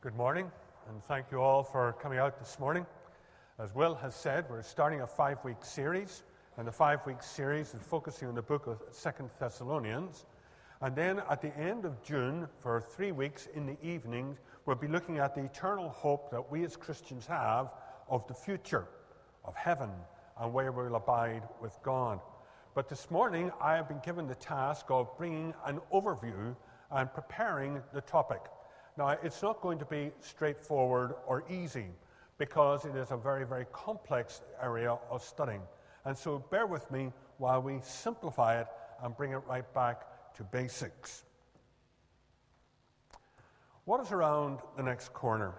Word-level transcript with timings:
Good 0.00 0.14
morning, 0.14 0.48
and 0.88 1.02
thank 1.02 1.26
you 1.32 1.38
all 1.38 1.64
for 1.64 1.96
coming 2.00 2.20
out 2.20 2.38
this 2.38 2.60
morning. 2.60 2.86
As 3.58 3.74
Will 3.74 3.96
has 3.96 4.14
said, 4.14 4.44
we're 4.48 4.62
starting 4.62 5.00
a 5.00 5.06
five 5.08 5.38
week 5.42 5.64
series, 5.64 6.22
and 6.56 6.68
the 6.68 6.70
five 6.70 7.04
week 7.04 7.20
series 7.20 7.74
is 7.74 7.82
focusing 7.82 8.28
on 8.28 8.36
the 8.36 8.42
book 8.42 8.68
of 8.68 8.80
Second 8.92 9.28
Thessalonians. 9.40 10.24
And 10.82 10.94
then 10.94 11.20
at 11.28 11.42
the 11.42 11.52
end 11.58 11.84
of 11.84 12.00
June, 12.04 12.46
for 12.60 12.80
three 12.80 13.10
weeks 13.10 13.48
in 13.54 13.66
the 13.66 13.76
evenings, 13.82 14.38
we'll 14.66 14.76
be 14.76 14.86
looking 14.86 15.18
at 15.18 15.34
the 15.34 15.42
eternal 15.42 15.88
hope 15.88 16.30
that 16.30 16.48
we 16.48 16.62
as 16.62 16.76
Christians 16.76 17.26
have 17.26 17.72
of 18.08 18.24
the 18.28 18.34
future, 18.34 18.86
of 19.44 19.56
heaven, 19.56 19.90
and 20.40 20.52
where 20.52 20.70
we'll 20.70 20.94
abide 20.94 21.42
with 21.60 21.76
God. 21.82 22.20
But 22.72 22.88
this 22.88 23.10
morning, 23.10 23.50
I 23.60 23.74
have 23.74 23.88
been 23.88 24.00
given 24.04 24.28
the 24.28 24.36
task 24.36 24.86
of 24.90 25.08
bringing 25.18 25.54
an 25.66 25.80
overview 25.92 26.54
and 26.92 27.12
preparing 27.12 27.82
the 27.92 28.02
topic. 28.02 28.42
Now, 28.98 29.10
it's 29.22 29.42
not 29.42 29.60
going 29.60 29.78
to 29.78 29.84
be 29.84 30.10
straightforward 30.20 31.14
or 31.24 31.44
easy 31.48 31.86
because 32.36 32.84
it 32.84 32.96
is 32.96 33.12
a 33.12 33.16
very, 33.16 33.46
very 33.46 33.64
complex 33.72 34.42
area 34.60 34.98
of 35.08 35.22
studying. 35.22 35.62
And 36.04 36.18
so 36.18 36.44
bear 36.50 36.66
with 36.66 36.90
me 36.90 37.12
while 37.36 37.62
we 37.62 37.78
simplify 37.80 38.60
it 38.60 38.66
and 39.00 39.16
bring 39.16 39.30
it 39.30 39.42
right 39.46 39.72
back 39.72 40.34
to 40.34 40.42
basics. 40.42 41.22
What 43.84 44.00
is 44.00 44.10
around 44.10 44.58
the 44.76 44.82
next 44.82 45.12
corner? 45.12 45.54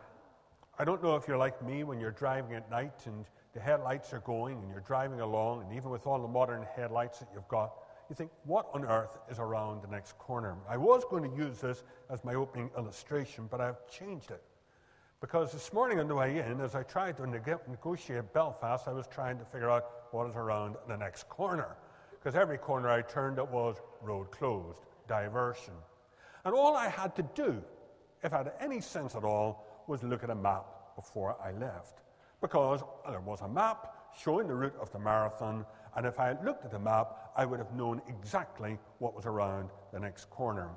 I 0.77 0.83
don't 0.83 1.01
know 1.01 1.15
if 1.15 1.25
you're 1.25 1.37
like 1.37 1.65
me 1.65 1.85
when 1.85 2.01
you're 2.01 2.11
driving 2.11 2.55
at 2.55 2.69
night 2.69 3.05
and 3.05 3.23
the 3.53 3.61
headlights 3.61 4.11
are 4.11 4.19
going 4.19 4.57
and 4.57 4.69
you're 4.69 4.81
driving 4.81 5.21
along, 5.21 5.63
and 5.63 5.73
even 5.73 5.89
with 5.89 6.05
all 6.05 6.21
the 6.21 6.27
modern 6.27 6.65
headlights 6.75 7.19
that 7.19 7.29
you've 7.33 7.47
got, 7.47 7.71
you 8.09 8.15
think, 8.15 8.31
what 8.45 8.67
on 8.73 8.85
earth 8.85 9.17
is 9.29 9.39
around 9.39 9.83
the 9.83 9.87
next 9.87 10.17
corner? 10.17 10.55
I 10.67 10.77
was 10.77 11.03
going 11.09 11.29
to 11.29 11.37
use 11.37 11.59
this 11.59 11.83
as 12.09 12.23
my 12.23 12.33
opening 12.33 12.71
illustration, 12.77 13.47
but 13.49 13.61
I've 13.61 13.87
changed 13.89 14.31
it. 14.31 14.41
Because 15.21 15.51
this 15.51 15.73
morning 15.73 15.99
on 15.99 16.07
the 16.07 16.15
way 16.15 16.39
in, 16.39 16.61
as 16.61 16.75
I 16.75 16.83
tried 16.83 17.17
to 17.17 17.27
negotiate 17.27 18.33
Belfast, 18.33 18.87
I 18.87 18.93
was 18.93 19.05
trying 19.07 19.37
to 19.37 19.45
figure 19.45 19.69
out 19.69 19.85
what 20.11 20.27
is 20.29 20.35
around 20.35 20.75
the 20.87 20.97
next 20.97 21.27
corner. 21.29 21.75
Because 22.11 22.35
every 22.35 22.57
corner 22.57 22.89
I 22.89 23.01
turned, 23.01 23.37
it 23.37 23.47
was 23.47 23.75
road 24.01 24.31
closed, 24.31 24.79
diversion. 25.07 25.73
And 26.45 26.55
all 26.55 26.75
I 26.75 26.87
had 26.87 27.15
to 27.17 27.23
do, 27.35 27.61
if 28.23 28.33
I 28.33 28.37
had 28.37 28.53
any 28.59 28.81
sense 28.81 29.13
at 29.15 29.23
all, 29.23 29.65
was 29.87 30.03
look 30.03 30.23
at 30.23 30.29
a 30.29 30.35
map 30.35 30.65
before 30.95 31.35
I 31.43 31.51
left. 31.51 31.99
Because 32.41 32.81
there 33.07 33.19
was 33.19 33.41
a 33.41 33.47
map 33.47 33.93
showing 34.17 34.47
the 34.47 34.55
route 34.55 34.75
of 34.81 34.91
the 34.91 34.99
marathon, 34.99 35.65
and 35.95 36.05
if 36.05 36.19
I 36.19 36.27
had 36.27 36.43
looked 36.45 36.65
at 36.65 36.71
the 36.71 36.79
map, 36.79 37.31
I 37.35 37.45
would 37.45 37.59
have 37.59 37.73
known 37.73 38.01
exactly 38.07 38.77
what 38.99 39.15
was 39.15 39.25
around 39.25 39.69
the 39.91 39.99
next 39.99 40.29
corner. 40.29 40.69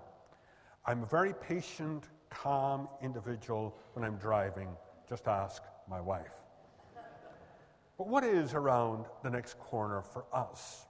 I'm 0.84 1.02
a 1.02 1.06
very 1.06 1.34
patient, 1.34 2.08
calm 2.30 2.88
individual 3.02 3.76
when 3.92 4.04
I'm 4.04 4.16
driving. 4.16 4.68
Just 5.08 5.28
ask 5.28 5.62
my 5.88 6.00
wife. 6.00 6.32
But 7.98 8.08
what 8.08 8.24
is 8.24 8.54
around 8.54 9.06
the 9.22 9.30
next 9.30 9.58
corner 9.58 10.02
for 10.02 10.24
us? 10.32 10.86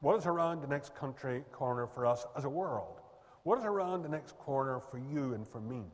What 0.00 0.18
is 0.18 0.26
around 0.26 0.62
the 0.62 0.66
next 0.66 0.94
country 0.94 1.44
corner 1.52 1.86
for 1.86 2.06
us 2.06 2.26
as 2.36 2.44
a 2.44 2.48
world? 2.48 3.00
What 3.44 3.58
is 3.58 3.64
around 3.64 4.02
the 4.02 4.08
next 4.08 4.36
corner 4.38 4.80
for 4.80 4.98
you 4.98 5.34
and 5.34 5.46
for 5.46 5.60
me? 5.60 5.84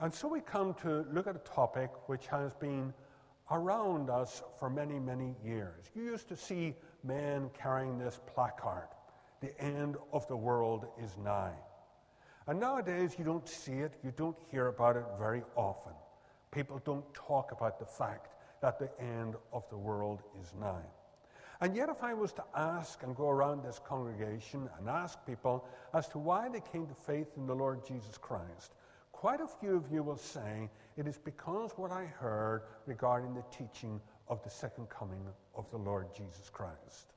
And 0.00 0.12
so 0.12 0.28
we 0.28 0.40
come 0.40 0.74
to 0.82 1.06
look 1.10 1.26
at 1.26 1.36
a 1.36 1.40
topic 1.40 1.90
which 2.06 2.26
has 2.26 2.52
been 2.54 2.92
around 3.50 4.10
us 4.10 4.42
for 4.58 4.68
many, 4.68 4.98
many 4.98 5.34
years. 5.44 5.86
You 5.94 6.02
used 6.02 6.28
to 6.28 6.36
see 6.36 6.74
men 7.04 7.50
carrying 7.56 7.98
this 7.98 8.20
placard 8.26 8.88
The 9.40 9.58
end 9.60 9.96
of 10.12 10.26
the 10.28 10.36
world 10.36 10.86
is 11.02 11.16
nigh. 11.22 11.54
And 12.46 12.58
nowadays, 12.58 13.16
you 13.18 13.24
don't 13.24 13.48
see 13.48 13.72
it, 13.72 13.94
you 14.02 14.12
don't 14.16 14.36
hear 14.50 14.68
about 14.68 14.96
it 14.96 15.04
very 15.18 15.42
often. 15.56 15.92
People 16.50 16.80
don't 16.84 17.04
talk 17.12 17.52
about 17.52 17.78
the 17.78 17.84
fact 17.84 18.34
that 18.62 18.78
the 18.78 18.90
end 19.00 19.34
of 19.52 19.68
the 19.68 19.76
world 19.76 20.22
is 20.40 20.52
nigh. 20.58 20.86
And 21.60 21.74
yet, 21.74 21.88
if 21.88 22.02
I 22.02 22.14
was 22.14 22.32
to 22.34 22.44
ask 22.54 23.02
and 23.02 23.16
go 23.16 23.28
around 23.28 23.62
this 23.62 23.80
congregation 23.84 24.68
and 24.78 24.88
ask 24.88 25.18
people 25.26 25.66
as 25.94 26.08
to 26.08 26.18
why 26.18 26.48
they 26.48 26.60
came 26.60 26.86
to 26.86 26.94
faith 26.94 27.28
in 27.36 27.46
the 27.46 27.54
Lord 27.54 27.86
Jesus 27.86 28.18
Christ, 28.18 28.74
quite 29.16 29.40
a 29.40 29.48
few 29.48 29.74
of 29.74 29.90
you 29.90 30.02
will 30.02 30.18
say 30.18 30.68
it 30.98 31.06
is 31.06 31.16
because 31.16 31.72
what 31.76 31.90
I 31.90 32.04
heard 32.04 32.64
regarding 32.84 33.32
the 33.32 33.42
teaching 33.50 33.98
of 34.28 34.42
the 34.42 34.50
second 34.50 34.90
coming 34.90 35.24
of 35.54 35.70
the 35.70 35.78
Lord 35.78 36.14
Jesus 36.14 36.50
Christ. 36.50 37.14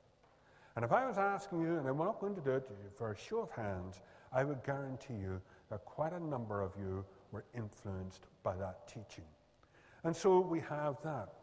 And 0.77 0.85
if 0.85 0.93
I 0.93 1.05
was 1.05 1.17
asking 1.17 1.59
you, 1.59 1.77
and 1.77 1.85
I'm 1.89 1.97
not 1.97 2.21
going 2.21 2.35
to 2.35 2.41
do 2.41 2.51
it 2.51 2.69
for 2.97 3.11
a 3.11 3.17
show 3.17 3.39
of 3.39 3.51
hands, 3.51 3.99
I 4.31 4.45
would 4.45 4.63
guarantee 4.63 5.15
you 5.15 5.41
that 5.69 5.83
quite 5.83 6.13
a 6.13 6.23
number 6.23 6.61
of 6.61 6.71
you 6.79 7.03
were 7.33 7.43
influenced 7.53 8.27
by 8.43 8.55
that 8.55 8.87
teaching. 8.87 9.25
And 10.05 10.15
so 10.15 10.39
we 10.39 10.61
have 10.61 10.95
that. 11.03 11.33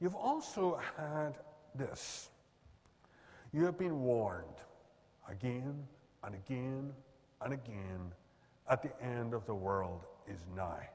You've 0.00 0.16
also 0.16 0.80
had 0.96 1.38
this. 1.76 2.28
You 3.52 3.64
have 3.66 3.78
been 3.78 4.00
warned 4.00 4.62
again 5.30 5.86
and 6.24 6.34
again 6.34 6.92
and 7.40 7.52
again 7.52 8.12
at 8.68 8.82
the 8.82 8.90
end 9.04 9.34
of 9.34 9.46
the 9.46 9.54
world 9.54 10.02
is 10.28 10.40
nigh. 10.56 10.88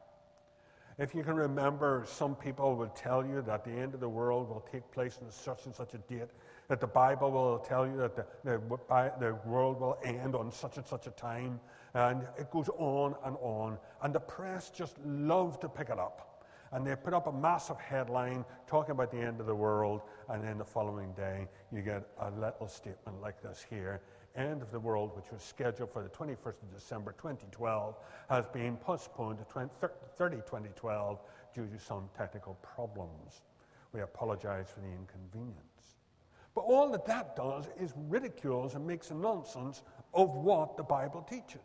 If 1.00 1.14
you 1.14 1.22
can 1.22 1.36
remember, 1.36 2.06
some 2.08 2.36
people 2.36 2.76
will 2.76 2.88
tell 2.88 3.24
you 3.24 3.44
that 3.44 3.64
the 3.64 3.72
end 3.72 3.94
of 3.94 4.00
the 4.00 4.10
world 4.10 4.50
will 4.50 4.66
take 4.72 4.90
place 4.92 5.20
on 5.22 5.30
such 5.30 5.68
and 5.68 5.76
such 5.76 5.94
a 5.94 6.00
date, 6.00 6.30
that 6.70 6.82
the 6.82 6.88
Bible 6.88 7.30
will 7.30 7.60
tell 7.60 7.86
you 7.86 7.98
that 7.98 8.16
the, 8.16 8.26
the, 8.44 8.60
the 9.20 9.36
world 9.46 9.80
will 9.80 10.00
end 10.04 10.34
on 10.34 10.52
such 10.52 10.78
and 10.78 10.88
such 10.88 11.06
a 11.06 11.12
time, 11.12 11.60
and 11.94 12.24
it 12.40 12.50
goes 12.50 12.68
on 12.80 13.16
and 13.26 13.38
on. 13.42 13.78
And 14.02 14.14
the 14.14 14.20
press 14.20 14.72
just 14.72 14.98
love 15.06 15.60
to 15.60 15.70
pick 15.70 15.90
it 15.90 16.00
up. 16.00 16.46
And 16.72 16.86
they 16.86 16.96
put 16.96 17.14
up 17.14 17.28
a 17.28 17.32
massive 17.32 17.80
headline 17.80 18.44
talking 18.66 18.92
about 18.92 19.12
the 19.12 19.20
end 19.20 19.40
of 19.40 19.46
the 19.46 19.56
world, 19.56 20.02
and 20.30 20.44
then 20.44 20.58
the 20.58 20.66
following 20.66 21.14
day 21.14 21.48
you 21.72 21.84
get 21.84 22.08
a 22.22 22.32
little 22.32 22.68
statement 22.68 23.22
like 23.22 23.40
this 23.44 23.64
here 23.70 24.02
end 24.38 24.62
of 24.62 24.72
the 24.72 24.80
world, 24.80 25.16
which 25.16 25.32
was 25.32 25.42
scheduled 25.42 25.92
for 25.92 26.04
the 26.04 26.10
21st 26.10 26.64
of 26.64 26.74
December 26.74 27.14
2012, 27.14 27.96
has 28.30 28.46
been 28.48 28.78
postponed 28.78 29.40
to 29.40 29.44
20, 29.46 29.70
30 30.18 30.38
2012 30.38 31.20
due 31.54 31.68
to 31.68 31.80
some 31.80 32.10
technical 32.16 32.56
problems. 32.56 33.42
We 33.94 34.02
apologize 34.02 34.68
for 34.74 34.82
the 34.82 34.88
inconvenience. 34.88 35.64
But 36.54 36.62
all 36.62 36.92
that 36.92 37.06
that 37.06 37.36
does 37.36 37.66
is 37.80 37.94
ridicules 38.10 38.76
and 38.76 38.86
makes 38.86 39.12
a 39.12 39.16
nonsense 39.16 39.84
of 40.14 40.36
what 40.36 40.78
the 40.78 40.84
Bible 40.84 41.22
teaches. 41.22 41.62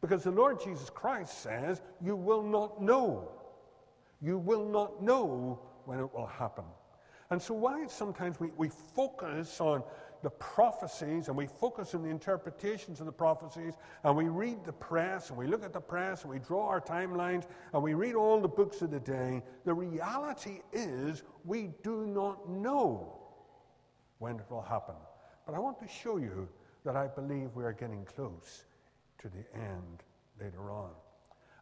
Because 0.00 0.24
the 0.24 0.30
Lord 0.30 0.60
Jesus 0.62 0.90
Christ 0.90 1.42
says, 1.42 1.80
You 2.04 2.16
will 2.16 2.42
not 2.42 2.82
know. 2.82 3.28
You 4.20 4.38
will 4.38 4.68
not 4.68 5.02
know 5.02 5.60
when 5.84 6.00
it 6.00 6.12
will 6.12 6.26
happen. 6.26 6.64
And 7.30 7.40
so, 7.42 7.54
why 7.54 7.86
sometimes 7.88 8.38
we, 8.38 8.50
we 8.56 8.68
focus 8.68 9.60
on 9.60 9.82
the 10.26 10.30
prophecies 10.30 11.28
and 11.28 11.36
we 11.36 11.46
focus 11.46 11.94
on 11.94 12.02
the 12.02 12.08
interpretations 12.08 12.98
of 12.98 13.06
the 13.06 13.12
prophecies 13.12 13.74
and 14.02 14.16
we 14.16 14.24
read 14.24 14.64
the 14.64 14.72
press 14.72 15.28
and 15.30 15.38
we 15.38 15.46
look 15.46 15.62
at 15.62 15.72
the 15.72 15.80
press 15.80 16.22
and 16.22 16.32
we 16.32 16.40
draw 16.40 16.66
our 16.66 16.80
timelines 16.80 17.44
and 17.72 17.80
we 17.80 17.94
read 17.94 18.16
all 18.16 18.40
the 18.40 18.48
books 18.48 18.82
of 18.82 18.90
the 18.90 18.98
day, 18.98 19.40
the 19.64 19.72
reality 19.72 20.62
is 20.72 21.22
we 21.44 21.70
do 21.84 22.08
not 22.08 22.50
know 22.50 23.16
when 24.18 24.34
it 24.40 24.46
will 24.50 24.62
happen. 24.62 24.96
But 25.46 25.54
I 25.54 25.60
want 25.60 25.78
to 25.78 25.86
show 25.86 26.16
you 26.16 26.48
that 26.84 26.96
I 26.96 27.06
believe 27.06 27.50
we 27.54 27.62
are 27.62 27.72
getting 27.72 28.04
close 28.04 28.64
to 29.18 29.28
the 29.28 29.44
end 29.56 30.02
later 30.40 30.72
on. 30.72 30.90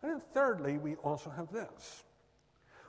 And 0.01 0.11
then, 0.11 0.21
thirdly, 0.33 0.79
we 0.79 0.95
also 0.95 1.29
have 1.29 1.53
this. 1.53 2.03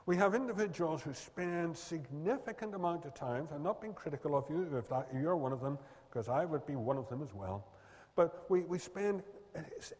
We 0.06 0.16
have 0.18 0.36
individuals 0.36 1.02
who 1.02 1.12
spend 1.12 1.76
significant 1.76 2.76
amount 2.76 3.04
of 3.06 3.14
time. 3.14 3.48
I'm 3.52 3.64
not 3.64 3.80
being 3.80 3.92
critical 3.92 4.36
of 4.36 4.44
you 4.48 4.68
if 4.78 4.88
that, 4.88 5.08
you're 5.12 5.36
one 5.36 5.52
of 5.52 5.60
them, 5.60 5.78
because 6.08 6.28
I 6.28 6.44
would 6.44 6.64
be 6.64 6.76
one 6.76 6.96
of 6.96 7.08
them 7.08 7.22
as 7.22 7.34
well. 7.34 7.66
But 8.14 8.46
we, 8.48 8.60
we 8.62 8.78
spend 8.78 9.24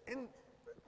an 0.06 0.28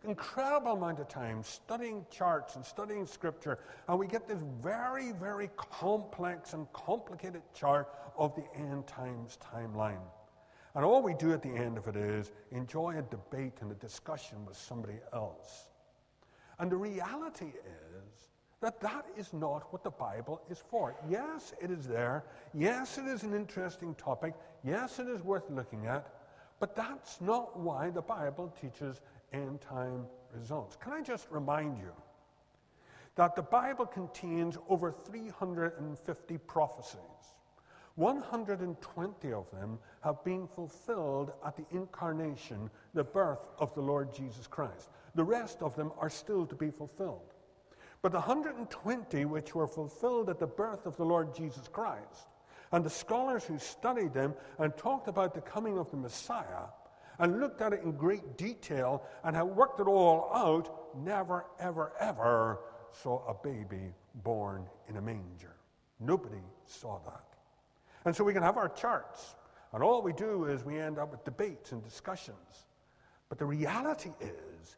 incredible 0.05 0.75
amount 0.75 1.01
of 1.01 1.09
time 1.09 1.43
studying 1.43 2.07
charts 2.13 2.55
and 2.55 2.65
studying 2.65 3.07
scripture, 3.07 3.59
and 3.89 3.99
we 3.99 4.07
get 4.07 4.29
this 4.29 4.39
very, 4.63 5.11
very 5.11 5.51
complex 5.57 6.53
and 6.53 6.73
complicated 6.73 7.43
chart 7.53 7.89
of 8.17 8.37
the 8.37 8.45
end 8.55 8.87
times 8.87 9.37
timeline. 9.43 9.99
And 10.77 10.85
all 10.85 11.03
we 11.03 11.15
do 11.15 11.33
at 11.33 11.43
the 11.43 11.49
end 11.49 11.77
of 11.77 11.89
it 11.89 11.97
is 11.97 12.31
enjoy 12.53 12.97
a 12.97 13.03
debate 13.03 13.55
and 13.63 13.73
a 13.73 13.75
discussion 13.75 14.47
with 14.47 14.57
somebody 14.57 15.01
else. 15.13 15.67
And 16.61 16.71
the 16.71 16.77
reality 16.77 17.47
is 17.47 18.29
that 18.61 18.81
that 18.81 19.07
is 19.17 19.33
not 19.33 19.73
what 19.73 19.85
the 19.85 19.91
Bible 19.91 20.41
is 20.51 20.63
for. 20.71 20.97
Yes, 21.09 21.55
it 21.61 21.71
is 21.71 21.87
there. 21.87 22.25
Yes, 22.53 22.99
it 22.99 23.07
is 23.07 23.23
an 23.23 23.35
interesting 23.35 23.95
topic. 23.95 24.35
Yes, 24.65 24.99
it 24.99 25.09
is 25.09 25.23
worth 25.23 25.49
looking 25.49 25.87
at. 25.87 26.13
But 26.59 26.75
that's 26.75 27.21
not 27.21 27.59
why 27.59 27.91
the 27.91 28.03
Bible 28.03 28.53
teaches 28.61 29.01
end 29.33 29.61
time 29.61 30.07
results. 30.35 30.77
Can 30.77 30.93
I 30.93 31.03
just 31.03 31.29
remind 31.31 31.79
you 31.79 31.93
that 33.15 33.37
the 33.37 33.43
Bible 33.43 33.87
contains 33.87 34.59
over 34.69 34.91
350 34.91 36.39
prophecies? 36.39 37.01
120 37.95 39.33
of 39.33 39.51
them 39.51 39.79
have 40.03 40.23
been 40.25 40.47
fulfilled 40.47 41.33
at 41.45 41.57
the 41.57 41.65
incarnation, 41.71 42.71
the 42.95 43.03
birth 43.03 43.47
of 43.59 43.75
the 43.75 43.81
Lord 43.81 44.15
Jesus 44.15 44.47
Christ. 44.47 44.89
The 45.17 45.25
rest 45.25 45.63
of 45.63 45.75
them 45.75 45.93
are 45.99 46.11
still 46.11 46.47
to 46.47 46.55
be 46.55 46.71
fulfilled. 46.71 47.35
But 48.03 48.13
the 48.13 48.19
120 48.19 49.25
which 49.25 49.55
were 49.55 49.67
fulfilled 49.67 50.31
at 50.31 50.39
the 50.39 50.47
birth 50.47 50.87
of 50.87 50.97
the 50.97 51.05
Lord 51.05 51.35
Jesus 51.35 51.67
Christ, 51.69 52.29
and 52.71 52.85
the 52.85 52.91
scholars 52.91 53.45
who 53.45 53.59
studied 53.59 54.13
them 54.13 54.35
and 54.59 54.77
talked 54.77 55.09
about 55.09 55.35
the 55.35 55.41
coming 55.41 55.79
of 55.79 55.91
the 55.91 55.97
Messiah 55.97 56.67
and 57.19 57.41
looked 57.41 57.61
at 57.61 57.73
it 57.73 57.83
in 57.83 57.93
great 57.93 58.37
detail 58.37 59.03
and 59.25 59.35
have 59.35 59.49
worked 59.49 59.81
it 59.81 59.87
all 59.87 60.31
out, 60.35 60.97
never, 60.97 61.47
ever, 61.59 61.93
ever 61.99 62.61
saw 62.93 63.27
a 63.27 63.35
baby 63.35 63.93
born 64.23 64.67
in 64.89 64.97
a 64.97 65.01
manger. 65.01 65.57
Nobody 66.01 66.43
saw 66.67 67.01
that. 67.07 67.25
And 68.05 68.15
so 68.15 68.23
we 68.23 68.33
can 68.33 68.43
have 68.43 68.57
our 68.57 68.69
charts, 68.69 69.35
and 69.73 69.83
all 69.83 70.03
we 70.03 70.13
do 70.13 70.45
is 70.45 70.65
we 70.65 70.79
end 70.79 70.99
up 70.99 71.11
with 71.11 71.25
debates 71.25 71.73
and 71.73 71.83
discussions. 71.83 72.67
But 73.29 73.39
the 73.39 73.45
reality 73.45 74.13
is, 74.21 74.77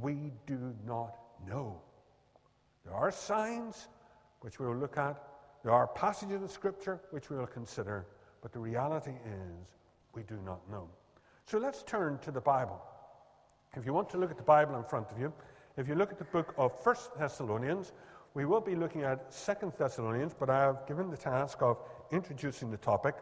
we 0.00 0.32
do 0.46 0.74
not 0.84 1.16
know. 1.48 1.80
There 2.86 2.94
are 2.94 3.10
signs 3.10 3.88
which 4.40 4.58
we 4.60 4.66
will 4.66 4.76
look 4.76 4.96
at, 4.96 5.22
there 5.64 5.72
are 5.72 5.88
passages 5.88 6.40
in 6.40 6.48
Scripture 6.48 7.00
which 7.10 7.28
we 7.28 7.36
will 7.36 7.46
consider, 7.46 8.06
but 8.40 8.52
the 8.52 8.60
reality 8.60 9.10
is, 9.10 9.74
we 10.14 10.22
do 10.22 10.38
not 10.46 10.60
know. 10.70 10.88
So 11.44 11.58
let's 11.58 11.82
turn 11.82 12.18
to 12.18 12.30
the 12.30 12.40
Bible. 12.40 12.80
If 13.74 13.84
you 13.84 13.92
want 13.92 14.08
to 14.10 14.18
look 14.18 14.30
at 14.30 14.36
the 14.36 14.42
Bible 14.42 14.76
in 14.76 14.84
front 14.84 15.10
of 15.10 15.18
you, 15.18 15.32
if 15.76 15.88
you 15.88 15.94
look 15.94 16.10
at 16.10 16.18
the 16.18 16.24
book 16.24 16.54
of 16.56 16.72
First 16.82 17.18
Thessalonians, 17.18 17.92
we 18.34 18.44
will 18.44 18.60
be 18.60 18.76
looking 18.76 19.02
at 19.02 19.32
Second 19.32 19.72
Thessalonians, 19.78 20.34
but 20.38 20.48
I 20.48 20.60
have 20.60 20.86
given 20.86 21.10
the 21.10 21.16
task 21.16 21.62
of 21.62 21.78
introducing 22.12 22.70
the 22.70 22.76
topic. 22.76 23.16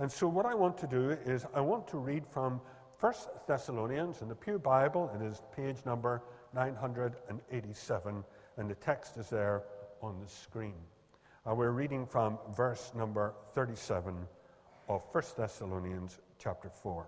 And 0.00 0.10
so 0.10 0.26
what 0.26 0.44
I 0.44 0.54
want 0.54 0.76
to 0.78 0.86
do 0.86 1.10
is 1.24 1.46
I 1.54 1.60
want 1.60 1.86
to 1.88 1.98
read 1.98 2.26
from 2.26 2.60
First 2.98 3.28
Thessalonians 3.46 4.22
in 4.22 4.28
the 4.28 4.34
Pew 4.34 4.58
Bible. 4.58 5.10
It 5.14 5.24
is 5.24 5.40
page 5.54 5.76
number 5.86 6.22
987, 6.54 8.24
and 8.56 8.70
the 8.70 8.74
text 8.74 9.16
is 9.16 9.28
there 9.28 9.62
on 10.02 10.20
the 10.20 10.28
screen. 10.28 10.74
Uh, 11.46 11.54
we're 11.54 11.70
reading 11.70 12.06
from 12.06 12.38
verse 12.56 12.92
number 12.94 13.34
37 13.54 14.14
of 14.88 15.02
First 15.12 15.36
Thessalonians 15.36 16.18
chapter 16.38 16.68
4. 16.68 17.06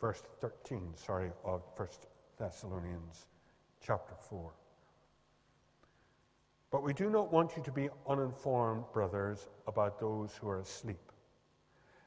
Verse 0.00 0.22
13, 0.40 0.92
sorry, 0.94 1.30
of 1.44 1.62
First 1.76 2.06
Thessalonians 2.38 3.26
chapter 3.84 4.14
4. 4.28 4.52
But 6.70 6.84
we 6.84 6.92
do 6.92 7.10
not 7.10 7.32
want 7.32 7.56
you 7.56 7.62
to 7.64 7.72
be 7.72 7.88
uninformed, 8.08 8.84
brothers, 8.92 9.48
about 9.66 9.98
those 9.98 10.36
who 10.40 10.48
are 10.48 10.60
asleep, 10.60 11.12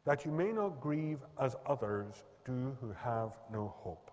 that 0.06 0.26
you 0.26 0.32
may 0.32 0.52
not 0.52 0.80
grieve 0.80 1.20
as 1.40 1.56
others 1.66 2.24
do 2.46 2.76
who 2.80 2.94
have 2.94 3.38
no 3.52 3.74
hope. 3.80 4.13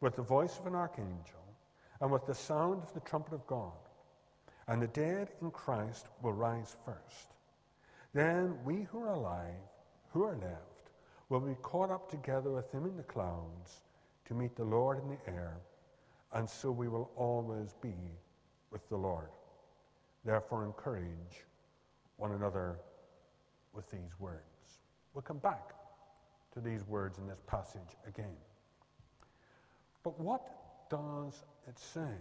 with 0.00 0.16
the 0.16 0.22
voice 0.22 0.58
of 0.58 0.66
an 0.66 0.74
archangel, 0.74 1.44
and 2.00 2.10
with 2.10 2.26
the 2.26 2.34
sound 2.34 2.82
of 2.82 2.94
the 2.94 3.00
trumpet 3.00 3.34
of 3.34 3.46
God. 3.46 3.72
And 4.68 4.80
the 4.80 4.88
dead 4.88 5.30
in 5.42 5.50
Christ 5.50 6.06
will 6.22 6.32
rise 6.32 6.76
first. 6.84 7.34
Then 8.14 8.56
we 8.64 8.82
who 8.90 9.02
are 9.02 9.12
alive, 9.12 9.68
who 10.12 10.24
are 10.24 10.36
left, 10.36 10.90
will 11.28 11.40
be 11.40 11.54
caught 11.62 11.90
up 11.90 12.10
together 12.10 12.50
with 12.50 12.70
him 12.72 12.86
in 12.86 12.96
the 12.96 13.02
clouds 13.02 13.82
to 14.26 14.34
meet 14.34 14.56
the 14.56 14.64
Lord 14.64 15.02
in 15.02 15.08
the 15.08 15.30
air, 15.30 15.58
and 16.32 16.48
so 16.48 16.70
we 16.70 16.88
will 16.88 17.10
always 17.16 17.74
be 17.80 17.94
with 18.70 18.88
the 18.88 18.96
Lord. 18.96 19.28
Therefore, 20.24 20.64
encourage 20.64 21.44
one 22.16 22.32
another 22.32 22.78
with 23.72 23.90
these 23.90 24.18
words. 24.18 24.40
We'll 25.14 25.22
come 25.22 25.38
back 25.38 25.72
to 26.54 26.60
these 26.60 26.84
words 26.86 27.18
in 27.18 27.26
this 27.26 27.40
passage 27.46 27.96
again. 28.06 28.36
But 30.02 30.18
what 30.18 30.42
does 30.88 31.44
it 31.68 31.78
say? 31.78 32.14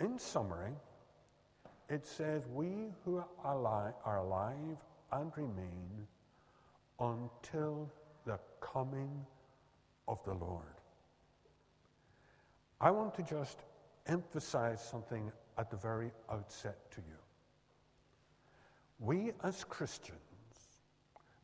In 0.00 0.18
summary, 0.18 0.72
it 1.88 2.06
says, 2.06 2.46
We 2.46 2.92
who 3.04 3.16
are 3.18 3.28
alive, 3.44 3.94
are 4.04 4.18
alive 4.18 4.78
and 5.12 5.32
remain 5.36 6.06
until 6.98 7.90
the 8.24 8.38
coming 8.60 9.26
of 10.08 10.22
the 10.24 10.34
Lord. 10.34 10.64
I 12.80 12.90
want 12.90 13.14
to 13.16 13.22
just 13.22 13.58
emphasize 14.06 14.82
something 14.82 15.30
at 15.58 15.70
the 15.70 15.76
very 15.76 16.10
outset 16.30 16.90
to 16.92 17.00
you. 17.00 17.16
We 18.98 19.32
as 19.44 19.64
Christians, 19.64 20.18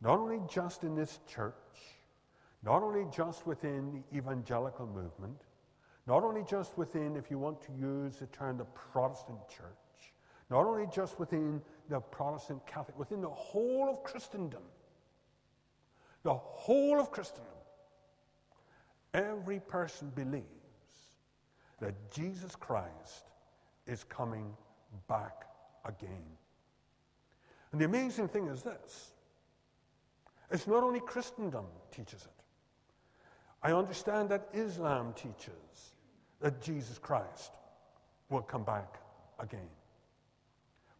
not 0.01 0.19
only 0.19 0.41
just 0.49 0.85
in 0.85 0.95
this 0.95 1.21
church, 1.27 1.55
not 2.67 2.83
only 2.83 3.07
just 3.13 3.47
within 3.47 3.93
the 4.11 4.19
evangelical 4.19 4.89
movement, 4.89 5.41
not 6.09 6.25
only 6.25 6.43
just 6.43 6.77
within, 6.77 7.15
if 7.15 7.31
you 7.31 7.39
want 7.39 7.63
to 7.63 7.73
use 7.73 8.17
the 8.17 8.27
term, 8.27 8.59
the 8.59 8.65
Protestant 8.65 9.39
church, 9.49 10.13
not 10.51 10.67
only 10.67 10.87
just 10.93 11.21
within 11.21 11.63
the 11.89 12.01
Protestant 12.01 12.67
Catholic, 12.67 12.99
within 12.99 13.21
the 13.21 13.31
whole 13.31 13.89
of 13.89 14.03
Christendom, 14.03 14.63
the 16.25 16.35
whole 16.35 16.99
of 16.99 17.13
Christendom, 17.13 17.47
every 19.15 19.61
person 19.61 20.11
believes 20.17 20.45
that 21.81 21.95
Jesus 22.11 22.57
Christ 22.57 23.31
is 23.87 24.03
coming 24.03 24.53
back 25.07 25.45
again. 25.85 26.25
And 27.71 27.81
the 27.81 27.85
amazing 27.85 28.27
thing 28.27 28.49
is 28.49 28.63
this 28.63 29.13
it's 30.51 30.67
not 30.67 30.83
only 30.83 30.99
Christendom 30.99 31.67
teaches 31.93 32.23
it. 32.25 32.36
I 33.63 33.73
understand 33.73 34.29
that 34.31 34.49
Islam 34.53 35.13
teaches 35.15 35.95
that 36.41 36.61
Jesus 36.61 36.99
Christ 36.99 37.53
will 38.31 38.43
come 38.43 38.65
back 38.65 39.01
again. 39.39 39.69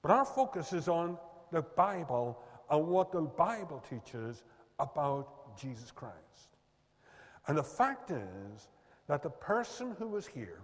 But 0.03 0.11
our 0.11 0.25
focus 0.25 0.73
is 0.73 0.89
on 0.89 1.19
the 1.53 1.63
Bible 1.63 2.39
and 2.71 2.87
what 2.87 3.13
the 3.13 3.23
Bible 3.23 3.83
teaches 3.89 4.43
about 4.79 5.59
Jesus 5.59 5.91
Christ. 5.91 6.17
And 7.47 7.57
the 7.57 7.63
fact 7.63 8.11
is 8.11 8.69
that 9.07 9.23
the 9.23 9.31
person 9.31 9.95
who 9.99 10.09
was 10.09 10.27
here, 10.27 10.61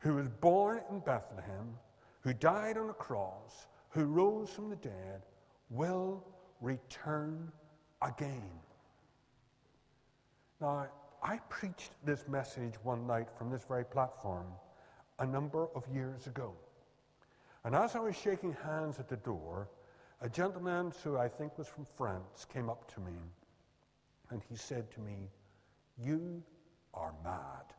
who 0.00 0.16
was 0.16 0.28
born 0.28 0.80
in 0.90 1.00
Bethlehem, 1.00 1.74
who 2.20 2.32
died 2.34 2.76
on 2.76 2.90
a 2.90 2.94
cross, 2.94 3.68
who 3.88 4.04
rose 4.04 4.50
from 4.50 4.70
the 4.70 4.76
dead, 4.76 5.22
will 5.70 6.24
return 6.60 7.50
again. 8.02 8.50
Now, 10.60 10.88
I 11.24 11.38
preached 11.48 11.92
this 12.04 12.28
message 12.28 12.74
one 12.82 13.06
night 13.06 13.28
from 13.38 13.50
this 13.50 13.64
very 13.64 13.84
platform 13.84 14.44
a 15.18 15.26
number 15.26 15.68
of 15.74 15.88
years 15.88 16.26
ago. 16.26 16.52
And 17.64 17.74
as 17.74 17.96
I 17.96 18.00
was 18.00 18.14
shaking 18.14 18.54
hands 18.62 18.98
at 18.98 19.08
the 19.08 19.16
door, 19.16 19.70
a 20.20 20.28
gentleman 20.28 20.92
who 21.02 21.16
I 21.16 21.28
think 21.28 21.56
was 21.56 21.66
from 21.66 21.86
France 21.86 22.44
came 22.52 22.68
up 22.68 22.92
to 22.92 23.00
me 23.00 23.16
and 24.30 24.42
he 24.50 24.54
said 24.54 24.90
to 24.92 25.00
me, 25.00 25.30
You 25.98 26.42
are 26.92 27.14
mad. 27.24 27.72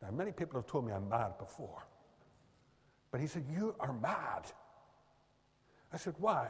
Now, 0.00 0.10
many 0.10 0.32
people 0.32 0.58
have 0.58 0.66
told 0.66 0.86
me 0.86 0.94
I'm 0.94 1.10
mad 1.10 1.36
before. 1.38 1.86
But 3.10 3.20
he 3.20 3.26
said, 3.26 3.44
You 3.54 3.74
are 3.80 3.92
mad. 3.92 4.50
I 5.92 5.98
said, 5.98 6.14
Why? 6.18 6.48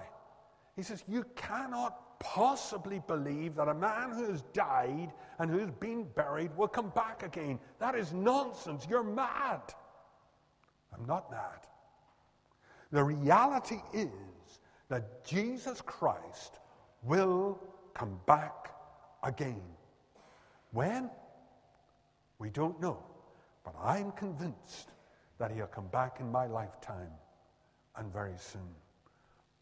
He 0.76 0.82
says, 0.82 1.02
You 1.08 1.24
cannot 1.34 2.11
possibly 2.22 3.02
believe 3.08 3.56
that 3.56 3.68
a 3.68 3.74
man 3.74 4.12
who 4.12 4.30
has 4.30 4.42
died 4.52 5.12
and 5.38 5.50
who's 5.50 5.70
been 5.80 6.04
buried 6.14 6.56
will 6.56 6.68
come 6.68 6.90
back 6.90 7.24
again. 7.24 7.58
That 7.80 7.96
is 7.96 8.12
nonsense. 8.12 8.86
You're 8.88 9.02
mad. 9.02 9.60
I'm 10.94 11.04
not 11.04 11.30
mad. 11.30 11.66
The 12.92 13.02
reality 13.02 13.80
is 13.92 14.08
that 14.88 15.24
Jesus 15.24 15.80
Christ 15.80 16.60
will 17.02 17.58
come 17.92 18.20
back 18.26 18.72
again. 19.24 19.62
When? 20.70 21.10
We 22.38 22.50
don't 22.50 22.80
know. 22.80 23.02
But 23.64 23.74
I'm 23.82 24.12
convinced 24.12 24.90
that 25.38 25.50
he'll 25.50 25.66
come 25.66 25.88
back 25.88 26.20
in 26.20 26.30
my 26.30 26.46
lifetime 26.46 27.10
and 27.96 28.12
very 28.12 28.36
soon. 28.36 28.74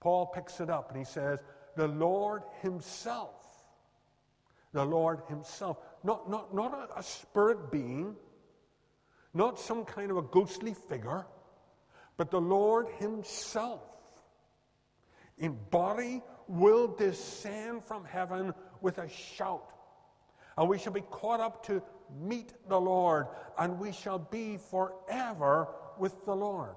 Paul 0.01 0.27
picks 0.27 0.61
it 0.61 0.71
up 0.71 0.91
and 0.91 0.99
he 0.99 1.05
says, 1.05 1.41
The 1.81 1.89
Lord 1.89 2.43
Himself, 2.61 3.43
the 4.75 4.85
Lord 4.85 5.23
Himself, 5.31 5.79
not, 6.05 6.29
not, 6.29 6.55
not 6.55 6.75
a, 6.75 6.99
a 6.99 7.03
spirit 7.03 7.71
being, 7.73 8.17
not 9.33 9.59
some 9.59 9.87
kind 9.87 10.11
of 10.11 10.19
a 10.19 10.23
ghostly 10.23 10.75
figure, 10.75 11.25
but 12.19 12.31
the 12.31 12.39
Lord 12.39 12.89
Himself. 12.99 13.81
In 15.39 15.57
body 15.71 16.21
will 16.49 16.87
descend 16.87 17.83
from 17.87 18.05
heaven 18.05 18.53
with 18.83 18.99
a 18.99 19.09
shout. 19.09 19.73
And 20.59 20.69
we 20.69 20.77
shall 20.77 20.93
be 20.93 21.05
caught 21.11 21.41
up 21.41 21.65
to 21.69 21.83
meet 22.21 22.53
the 22.69 22.79
Lord, 22.79 23.27
and 23.59 23.79
we 23.79 23.93
shall 23.93 24.19
be 24.19 24.59
forever 24.59 25.69
with 25.99 26.27
the 26.27 26.37
Lord. 26.37 26.75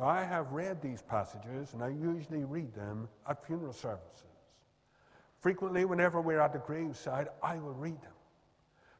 Now, 0.00 0.06
I 0.06 0.24
have 0.24 0.50
read 0.50 0.80
these 0.80 1.02
passages, 1.02 1.74
and 1.74 1.82
I 1.82 1.88
usually 1.88 2.44
read 2.44 2.72
them 2.72 3.06
at 3.28 3.46
funeral 3.46 3.74
services. 3.74 4.24
Frequently, 5.40 5.84
whenever 5.84 6.22
we're 6.22 6.40
at 6.40 6.54
the 6.54 6.58
graveside, 6.58 7.28
I 7.42 7.58
will 7.58 7.74
read 7.74 8.00
them 8.00 8.14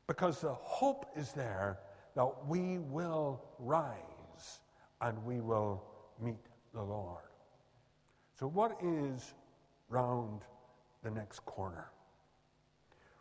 because 0.06 0.42
the 0.42 0.52
hope 0.52 1.06
is 1.16 1.32
there 1.32 1.78
that 2.16 2.46
we 2.46 2.78
will 2.78 3.42
rise 3.58 4.60
and 5.00 5.24
we 5.24 5.40
will 5.40 5.82
meet 6.20 6.44
the 6.74 6.82
Lord. 6.82 7.24
So, 8.38 8.46
what 8.46 8.76
is 8.82 9.32
round 9.88 10.42
the 11.02 11.10
next 11.10 11.46
corner? 11.46 11.90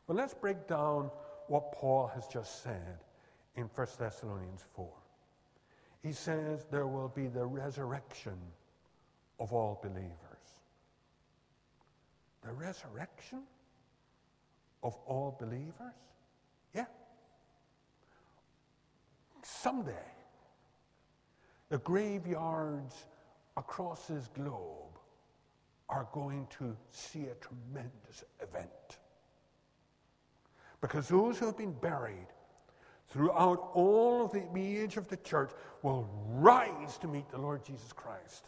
Well, 0.05 0.17
let's 0.17 0.33
break 0.33 0.67
down 0.67 1.11
what 1.47 1.71
Paul 1.71 2.07
has 2.13 2.27
just 2.27 2.61
said 2.61 3.05
in 3.55 3.69
1 3.73 3.87
Thessalonians 3.97 4.65
4. 4.75 4.89
He 6.01 6.13
says 6.13 6.65
there 6.71 6.87
will 6.87 7.09
be 7.09 7.27
the 7.27 7.45
resurrection 7.45 8.37
of 9.39 9.53
all 9.53 9.79
believers. 9.81 10.13
The 12.43 12.51
resurrection 12.51 13.43
of 14.81 14.95
all 15.05 15.35
believers? 15.39 15.93
Yeah. 16.73 16.85
Someday, 19.41 19.93
the 21.69 21.79
graveyards 21.79 23.05
across 23.57 24.07
this 24.07 24.27
globe 24.27 24.97
are 25.89 26.07
going 26.13 26.47
to 26.59 26.75
see 26.91 27.25
a 27.25 27.35
tremendous 27.35 28.23
event. 28.41 28.99
Because 30.81 31.09
those 31.09 31.37
who 31.37 31.47
have 31.47 31.57
been 31.57 31.73
buried 31.73 32.27
throughout 33.09 33.71
all 33.73 34.25
of 34.25 34.31
the 34.31 34.45
age 34.55 34.97
of 34.97 35.07
the 35.07 35.17
church 35.17 35.51
will 35.81 36.09
rise 36.27 36.97
to 36.99 37.07
meet 37.07 37.29
the 37.29 37.37
Lord 37.37 37.63
Jesus 37.65 37.91
Christ 37.91 38.45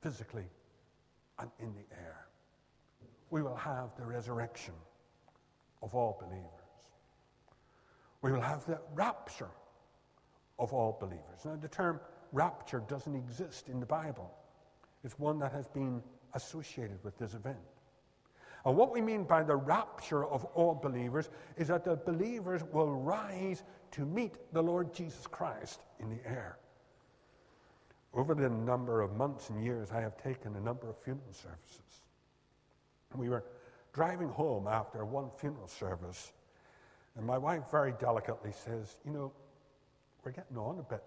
physically 0.00 0.46
and 1.38 1.50
in 1.60 1.74
the 1.74 1.96
air. 1.96 2.26
We 3.30 3.42
will 3.42 3.56
have 3.56 3.94
the 3.96 4.04
resurrection 4.04 4.74
of 5.82 5.94
all 5.94 6.18
believers. 6.20 6.48
We 8.22 8.32
will 8.32 8.40
have 8.40 8.64
the 8.66 8.80
rapture 8.94 9.50
of 10.58 10.72
all 10.72 10.96
believers. 10.98 11.44
Now, 11.44 11.56
the 11.56 11.68
term 11.68 12.00
rapture 12.32 12.82
doesn't 12.88 13.14
exist 13.14 13.68
in 13.68 13.80
the 13.80 13.86
Bible, 13.86 14.30
it's 15.04 15.18
one 15.18 15.38
that 15.38 15.52
has 15.52 15.68
been 15.68 16.02
associated 16.34 16.98
with 17.04 17.16
this 17.18 17.34
event. 17.34 17.56
And 18.64 18.76
what 18.76 18.92
we 18.92 19.00
mean 19.00 19.24
by 19.24 19.42
the 19.42 19.56
rapture 19.56 20.24
of 20.24 20.44
all 20.46 20.74
believers 20.74 21.30
is 21.56 21.68
that 21.68 21.84
the 21.84 21.96
believers 21.96 22.62
will 22.72 22.92
rise 22.92 23.62
to 23.92 24.04
meet 24.04 24.34
the 24.52 24.62
Lord 24.62 24.92
Jesus 24.92 25.26
Christ 25.26 25.80
in 26.00 26.10
the 26.10 26.26
air. 26.26 26.58
Over 28.14 28.34
the 28.34 28.48
number 28.48 29.00
of 29.00 29.14
months 29.16 29.50
and 29.50 29.62
years, 29.62 29.90
I 29.92 30.00
have 30.00 30.16
taken 30.22 30.56
a 30.56 30.60
number 30.60 30.88
of 30.88 30.96
funeral 30.98 31.32
services. 31.32 32.02
We 33.14 33.28
were 33.28 33.44
driving 33.92 34.28
home 34.28 34.66
after 34.66 35.04
one 35.04 35.30
funeral 35.38 35.68
service, 35.68 36.32
and 37.16 37.26
my 37.26 37.38
wife 37.38 37.70
very 37.70 37.92
delicately 37.98 38.52
says, 38.52 38.96
You 39.04 39.12
know, 39.12 39.32
we're 40.24 40.32
getting 40.32 40.56
on 40.56 40.78
a 40.78 40.82
bit. 40.82 41.02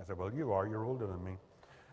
I 0.00 0.04
said, 0.06 0.18
Well, 0.18 0.32
you 0.32 0.52
are, 0.52 0.66
you're 0.66 0.84
older 0.84 1.06
than 1.06 1.22
me. 1.24 1.36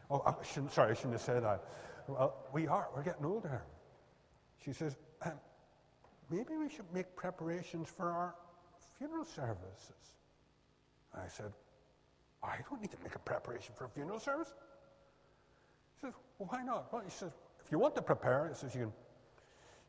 Oh, 0.09 0.19
uh, 0.19 0.33
I 0.39 0.45
shouldn't, 0.45 0.73
sorry, 0.73 0.91
I 0.91 0.93
shouldn't 0.93 1.13
have 1.13 1.21
said 1.21 1.43
that. 1.43 1.63
Well, 2.07 2.35
we 2.51 2.67
are, 2.67 2.89
we're 2.95 3.03
getting 3.03 3.25
older. 3.25 3.63
She 4.63 4.73
says, 4.73 4.95
um, 5.25 5.33
maybe 6.29 6.55
we 6.57 6.69
should 6.69 6.91
make 6.93 7.15
preparations 7.15 7.89
for 7.89 8.11
our 8.11 8.35
funeral 8.97 9.25
services. 9.25 10.13
I 11.13 11.27
said, 11.27 11.51
I 12.43 12.57
don't 12.69 12.81
need 12.81 12.91
to 12.91 12.97
make 13.03 13.15
a 13.15 13.19
preparation 13.19 13.73
for 13.75 13.85
a 13.85 13.89
funeral 13.89 14.19
service. 14.19 14.53
She 15.95 16.07
says, 16.07 16.13
well, 16.37 16.49
why 16.51 16.63
not? 16.63 16.91
Well, 16.93 17.01
he 17.03 17.11
says, 17.11 17.31
if 17.63 17.71
you 17.71 17.79
want 17.79 17.95
to 17.95 18.01
prepare, 18.01 18.49
he 18.49 18.55
says, 18.55 18.73
you 18.75 18.81
can 18.81 18.93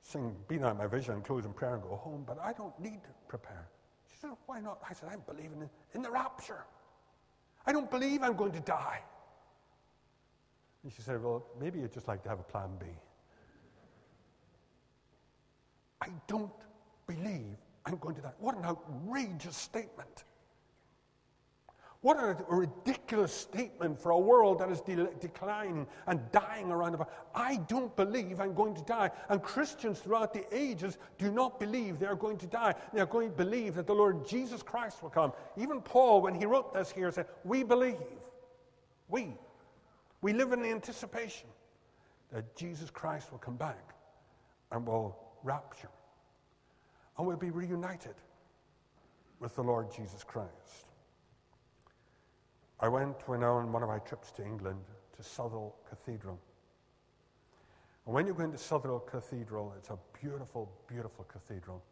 sing 0.03 0.35
Be 0.49 0.59
Not 0.59 0.79
My 0.79 0.87
Vision 0.87 1.21
close 1.23 1.45
in 1.45 1.53
prayer 1.53 1.75
and 1.75 1.83
go 1.83 1.97
home, 1.97 2.25
but 2.27 2.39
I 2.43 2.53
don't 2.53 2.79
need 2.81 3.03
to 3.05 3.11
prepare. 3.29 3.69
She 4.11 4.17
says, 4.19 4.31
why 4.47 4.61
not? 4.61 4.79
I 4.89 4.95
said, 4.95 5.09
I'm 5.13 5.23
believing 5.27 5.61
in, 5.61 5.71
in 5.95 6.03
the 6.03 6.11
rapture. 6.11 6.65
I 7.67 7.73
don't 7.73 7.91
believe 7.91 8.23
I'm 8.23 8.37
going 8.37 8.53
to 8.53 8.61
die. 8.61 9.01
And 10.83 10.93
she 10.93 11.03
said, 11.03 11.23
well, 11.23 11.47
maybe 11.61 11.79
you'd 11.79 11.93
just 11.93 12.09
like 12.09 12.23
to 12.25 12.29
have 12.29 12.41
a 12.41 12.45
plan 12.45 12.71
B. 12.81 12.87
I 16.03 16.09
don't 16.27 16.51
believe 17.07 17.57
I'm 17.87 17.97
going 17.99 18.17
to 18.17 18.23
die. 18.23 18.33
What 18.41 18.57
an 18.57 18.65
outrageous 18.65 19.57
statement. 19.57 20.25
What 22.01 22.17
a 22.17 22.37
ridiculous 22.49 23.33
statement 23.33 23.97
for 23.97 24.11
a 24.11 24.19
world 24.19 24.59
that 24.59 24.69
is 24.69 24.81
de- 24.81 25.09
declining 25.21 25.87
and 26.09 26.21
dying 26.33 26.73
around 26.73 26.95
about. 26.95 27.13
I 27.33 27.59
don't 27.69 27.95
believe 27.95 28.41
I'm 28.41 28.55
going 28.55 28.75
to 28.75 28.83
die. 28.83 29.13
And 29.29 29.41
Christians 29.41 30.01
throughout 30.01 30.35
the 30.35 30.45
ages 30.53 30.99
do 31.19 31.31
not 31.31 31.61
believe 31.61 32.01
they're 32.01 32.17
going 32.17 32.39
to 32.39 32.49
die. 32.49 32.75
They're 32.93 33.07
going 33.07 33.31
to 33.31 33.37
believe 33.37 33.77
that 33.77 33.87
the 33.87 33.95
Lord 33.95 34.27
Jesus 34.27 34.65
Christ 34.65 35.01
will 35.05 35.11
come. 35.11 35.33
Even 35.57 35.81
Paul, 35.81 36.21
when 36.23 36.35
he 36.35 36.45
wrote 36.45 36.75
this 36.75 36.91
here, 36.91 37.13
said, 37.13 37.27
We 37.45 37.63
believe. 37.63 37.95
We. 39.09 39.37
We 40.21 40.33
live 40.33 40.53
in 40.53 40.63
the 40.63 40.71
anticipation 40.71 41.47
that 42.33 42.57
Jesus 42.57 42.91
Christ 42.91 43.31
will 43.31 43.39
come 43.39 43.57
back 43.57 43.95
and 44.73 44.85
will 44.85 45.17
rapture. 45.43 45.91
And 47.19 47.27
we'll 47.27 47.37
be 47.37 47.51
reunited 47.51 48.15
with 49.41 49.55
the 49.57 49.63
Lord 49.63 49.93
Jesus 49.95 50.25
Christ. 50.25 50.87
I 52.81 52.89
went 52.89 53.29
when 53.29 53.45
on 53.45 53.73
one 53.73 53.83
of 53.83 53.89
my 53.89 53.99
trips 53.99 54.31
to 54.33 54.45
England 54.45 54.81
to 55.17 55.23
Southwell 55.23 55.77
Cathedral. 55.89 56.39
And 58.07 58.15
when 58.15 58.27
you 58.27 58.35
go 58.35 58.43
into 58.43 58.59
Southwell 58.59 59.01
Cathedral, 59.01 59.75
it's 59.79 59.91
a 59.91 59.99
beautiful, 60.21 60.73
beautiful 60.89 61.25
cathedral. 61.25 61.83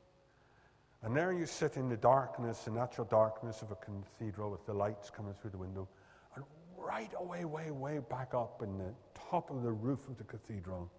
And 1.02 1.16
there 1.16 1.32
you 1.32 1.46
sit 1.46 1.76
in 1.76 1.88
the 1.88 1.96
darkness, 1.96 2.64
the 2.64 2.72
natural 2.72 3.06
darkness 3.06 3.62
of 3.62 3.70
a 3.70 3.76
cathedral 3.76 4.50
with 4.50 4.66
the 4.66 4.74
lights 4.74 5.10
coming 5.10 5.34
through 5.34 5.50
the 5.50 5.58
window. 5.58 5.88
And 6.34 6.44
right 6.76 7.10
away, 7.18 7.44
way, 7.44 7.70
way 7.70 8.00
back 8.10 8.34
up 8.34 8.60
in 8.62 8.76
the 8.76 8.92
top 9.30 9.50
of 9.50 9.62
the 9.62 9.72
roof 9.72 10.08
of 10.08 10.18
the 10.18 10.24
cathedral, 10.24 10.90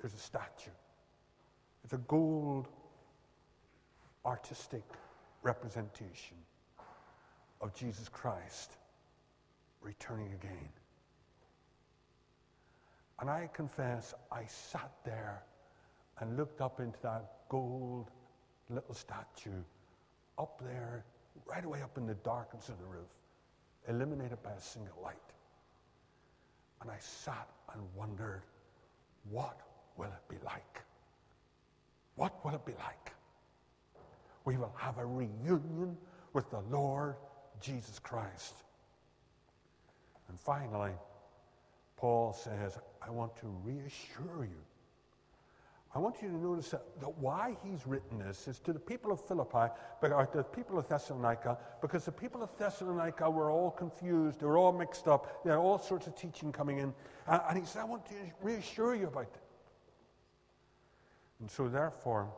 there's 0.00 0.14
a 0.14 0.18
statue. 0.18 0.70
It's 1.86 1.92
a 1.92 1.98
gold 1.98 2.66
artistic 4.24 4.82
representation 5.44 6.36
of 7.60 7.72
Jesus 7.76 8.08
Christ 8.08 8.72
returning 9.80 10.32
again. 10.32 10.68
And 13.20 13.30
I 13.30 13.48
confess, 13.52 14.14
I 14.32 14.46
sat 14.46 14.90
there 15.04 15.44
and 16.18 16.36
looked 16.36 16.60
up 16.60 16.80
into 16.80 17.00
that 17.02 17.42
gold 17.48 18.10
little 18.68 18.92
statue 18.92 19.62
up 20.40 20.60
there, 20.60 21.04
right 21.48 21.64
away 21.64 21.82
up 21.82 21.96
in 21.98 22.04
the 22.04 22.14
darkness 22.14 22.68
of 22.68 22.80
the 22.80 22.84
roof, 22.84 23.14
illuminated 23.88 24.42
by 24.42 24.50
a 24.50 24.60
single 24.60 24.98
light. 25.04 25.14
And 26.82 26.90
I 26.90 26.98
sat 26.98 27.48
and 27.72 27.80
wondered, 27.94 28.42
what 29.30 29.60
will 29.96 30.06
it 30.06 30.28
be 30.28 30.44
like? 30.44 30.82
What 32.16 32.44
will 32.44 32.54
it 32.54 32.64
be 32.64 32.72
like? 32.72 33.12
We 34.44 34.56
will 34.56 34.74
have 34.76 34.98
a 34.98 35.06
reunion 35.06 35.96
with 36.32 36.50
the 36.50 36.60
Lord 36.70 37.16
Jesus 37.60 37.98
Christ. 37.98 38.54
And 40.28 40.38
finally, 40.38 40.92
Paul 41.96 42.32
says, 42.32 42.78
I 43.06 43.10
want 43.10 43.36
to 43.36 43.46
reassure 43.64 44.44
you. 44.44 44.62
I 45.94 45.98
want 45.98 46.16
you 46.20 46.28
to 46.28 46.36
notice 46.36 46.70
that, 46.70 46.82
that 47.00 47.16
why 47.18 47.56
he's 47.64 47.86
written 47.86 48.18
this 48.18 48.48
is 48.48 48.58
to 48.60 48.74
the 48.74 48.78
people 48.78 49.12
of 49.12 49.26
Philippi, 49.26 49.72
but, 50.02 50.12
or 50.12 50.26
to 50.26 50.38
the 50.38 50.44
people 50.44 50.78
of 50.78 50.86
Thessalonica, 50.88 51.56
because 51.80 52.04
the 52.04 52.12
people 52.12 52.42
of 52.42 52.50
Thessalonica 52.58 53.30
were 53.30 53.50
all 53.50 53.70
confused, 53.70 54.40
they 54.40 54.46
were 54.46 54.58
all 54.58 54.72
mixed 54.72 55.08
up, 55.08 55.42
there 55.42 55.54
are 55.54 55.58
all 55.58 55.78
sorts 55.78 56.06
of 56.06 56.14
teaching 56.14 56.52
coming 56.52 56.78
in. 56.78 56.92
And, 57.26 57.40
and 57.48 57.58
he 57.58 57.64
said, 57.64 57.80
I 57.80 57.84
want 57.86 58.04
to 58.06 58.14
reassure 58.42 58.94
you 58.94 59.06
about 59.06 59.22
it. 59.22 59.40
And 61.40 61.50
so, 61.50 61.68
therefore, 61.68 62.32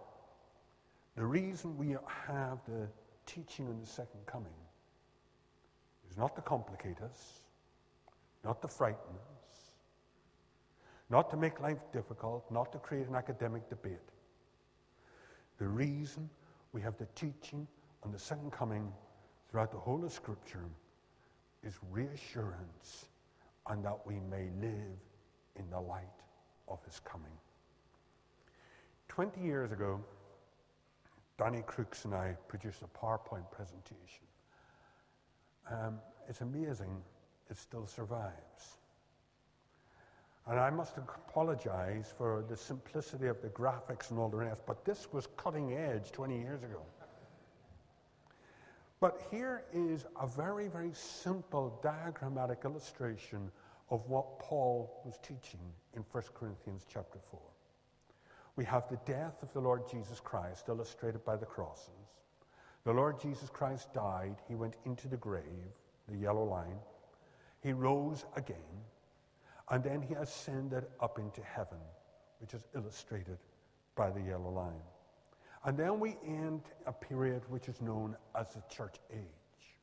the 1.17 1.25
reason 1.25 1.77
we 1.77 1.97
have 2.27 2.59
the 2.67 2.89
teaching 3.27 3.69
on 3.69 3.81
the 3.81 3.87
second 3.87 4.21
coming 4.27 4.53
is 6.11 6.17
not 6.17 6.35
to 6.37 6.43
complicate 6.43 7.01
us, 7.01 7.43
not 8.45 8.61
to 8.63 8.69
frighten 8.69 9.15
us, 9.41 9.71
not 11.11 11.31
to 11.31 11.37
make 11.37 11.61
life 11.61 11.79
difficult, 11.93 12.51
not 12.51 12.73
to 12.73 12.79
create 12.79 13.07
an 13.09 13.15
academic 13.15 13.69
debate. 13.69 13.99
The 15.59 15.69
reason 15.69 16.29
we 16.73 16.81
have 16.83 16.97
the 16.99 17.07
teaching 17.15 17.67
on 18.05 18.13
the 18.13 18.19
second 18.19 18.53
coming 18.53 18.93
throughout 19.51 19.73
the 19.73 19.79
whole 19.79 20.05
of 20.05 20.13
Scripture 20.13 20.65
is 21.63 21.75
reassurance 21.91 23.07
and 23.69 23.85
that 23.85 23.99
we 24.07 24.21
may 24.31 24.49
live 24.61 24.99
in 25.57 25.69
the 25.71 25.81
light 25.81 26.05
of 26.69 26.79
his 26.85 27.01
coming. 27.01 27.33
20 29.19 29.41
years 29.41 29.73
ago, 29.73 30.01
Danny 31.39 31.65
Crooks 31.67 32.05
and 32.05 32.15
I 32.15 32.37
produced 32.47 32.83
a 32.83 32.99
PowerPoint 33.05 33.51
presentation. 33.51 34.23
Um, 35.69 35.99
it's 36.29 36.41
amazing 36.41 37.03
it 37.51 37.57
still 37.57 37.85
survives. 37.85 38.77
And 40.47 40.61
I 40.61 40.71
must 40.71 40.99
apologize 40.99 42.15
for 42.17 42.45
the 42.49 42.57
simplicity 42.57 43.27
of 43.27 43.43
the 43.43 43.49
graphics 43.49 44.11
and 44.11 44.21
all 44.21 44.29
the 44.29 44.37
rest, 44.37 44.61
but 44.69 44.85
this 44.85 45.13
was 45.13 45.27
cutting 45.37 45.73
edge 45.73 46.13
20 46.13 46.39
years 46.39 46.63
ago. 46.63 46.83
But 49.01 49.27
here 49.33 49.65
is 49.75 50.07
a 50.23 50.29
very, 50.29 50.69
very 50.69 50.93
simple 50.93 51.81
diagrammatic 51.83 52.61
illustration 52.65 53.51
of 53.91 54.09
what 54.09 54.39
Paul 54.39 55.03
was 55.05 55.19
teaching 55.19 55.73
in 55.97 56.05
1 56.13 56.23
Corinthians 56.35 56.87
chapter 56.89 57.19
4. 57.33 57.41
We 58.59 58.65
have 58.65 58.89
the 58.89 58.99
death 59.07 59.41
of 59.41 59.53
the 59.53 59.61
Lord 59.61 59.89
Jesus 59.89 60.19
Christ 60.19 60.65
illustrated 60.69 61.25
by 61.25 61.37
the 61.37 61.47
crosses. 61.47 62.11
The 62.83 62.93
Lord 62.93 63.21
Jesus 63.21 63.49
Christ 63.49 63.95
died, 63.95 64.35
he 64.49 64.57
went 64.57 64.75
into 64.85 65.07
the 65.07 65.17
grave, 65.17 65.71
the 66.09 66.19
yellow 66.19 66.43
line. 66.43 66.81
He 67.63 67.73
rose 67.73 68.25
again, 68.35 68.83
and 69.71 69.85
then 69.85 70.03
he 70.03 70.15
ascended 70.15 70.87
up 70.99 71.21
into 71.21 71.41
heaven, 71.41 71.79
which 72.41 72.53
is 72.53 72.65
illustrated 72.75 73.39
by 73.95 74.11
the 74.11 74.23
yellow 74.23 74.51
line. 74.51 74.83
And 75.65 75.79
then 75.79 76.01
we 76.01 76.17
end 76.27 76.63
a 76.85 76.93
period 76.93 77.43
which 77.49 77.69
is 77.69 77.81
known 77.81 78.17
as 78.35 78.49
the 78.55 78.63
church 78.69 78.97
age. 79.13 79.77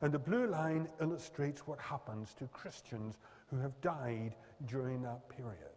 And 0.00 0.12
the 0.12 0.18
blue 0.18 0.48
line 0.48 0.88
illustrates 1.00 1.60
what 1.68 1.78
happens 1.78 2.34
to 2.40 2.46
Christians 2.46 3.18
who 3.46 3.58
have 3.58 3.80
died 3.80 4.34
during 4.66 5.02
that 5.02 5.28
period. 5.28 5.75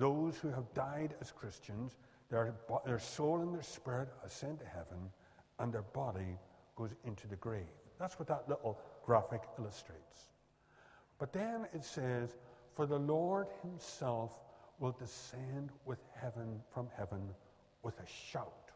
Those 0.00 0.38
who 0.38 0.48
have 0.48 0.72
died 0.72 1.14
as 1.20 1.30
Christians, 1.30 1.98
their, 2.30 2.54
their 2.86 2.98
soul 2.98 3.42
and 3.42 3.54
their 3.54 3.62
spirit 3.62 4.08
ascend 4.24 4.60
to 4.60 4.64
heaven, 4.64 5.10
and 5.58 5.70
their 5.70 5.82
body 5.82 6.38
goes 6.74 6.94
into 7.04 7.28
the 7.28 7.36
grave. 7.36 7.66
That's 7.98 8.18
what 8.18 8.26
that 8.28 8.48
little 8.48 8.78
graphic 9.04 9.42
illustrates. 9.58 10.30
But 11.18 11.34
then 11.34 11.66
it 11.74 11.84
says, 11.84 12.38
For 12.74 12.86
the 12.86 12.98
Lord 12.98 13.48
himself 13.62 14.40
will 14.78 14.92
descend 14.92 15.68
with 15.84 15.98
heaven 16.18 16.62
from 16.72 16.88
heaven 16.96 17.28
with 17.82 18.00
a 18.00 18.06
shout. 18.30 18.70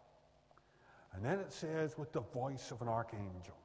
And 1.14 1.24
then 1.24 1.38
it 1.38 1.54
says, 1.54 1.96
with 1.96 2.12
the 2.12 2.20
voice 2.20 2.70
of 2.70 2.82
an 2.82 2.88
archangel. 2.88 3.56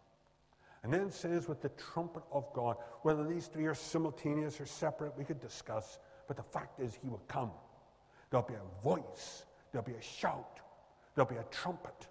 And 0.83 0.93
then 0.93 1.01
it 1.01 1.13
says, 1.13 1.49
with 1.49 1.61
the 1.61 1.69
trumpet 1.69 2.23
of 2.31 2.51
God. 2.53 2.77
Whether 3.01 3.27
these 3.27 3.47
three 3.47 3.65
are 3.65 3.75
simultaneous 3.75 4.61
or 4.61 4.65
separate, 4.65 5.17
we 5.17 5.25
could 5.25 5.41
discuss. 5.41 5.99
But 6.29 6.37
the 6.37 6.43
fact 6.43 6.79
is, 6.79 6.93
he 7.01 7.09
will 7.09 7.23
come. 7.27 7.49
There'll 8.29 8.45
be 8.45 8.53
a 8.53 8.83
voice, 8.83 9.45
there'll 9.71 9.87
be 9.87 9.95
a 9.95 10.01
shout, 10.01 10.59
there'll 11.15 11.27
be 11.29 11.37
a 11.37 11.45
trumpet. 11.49 12.07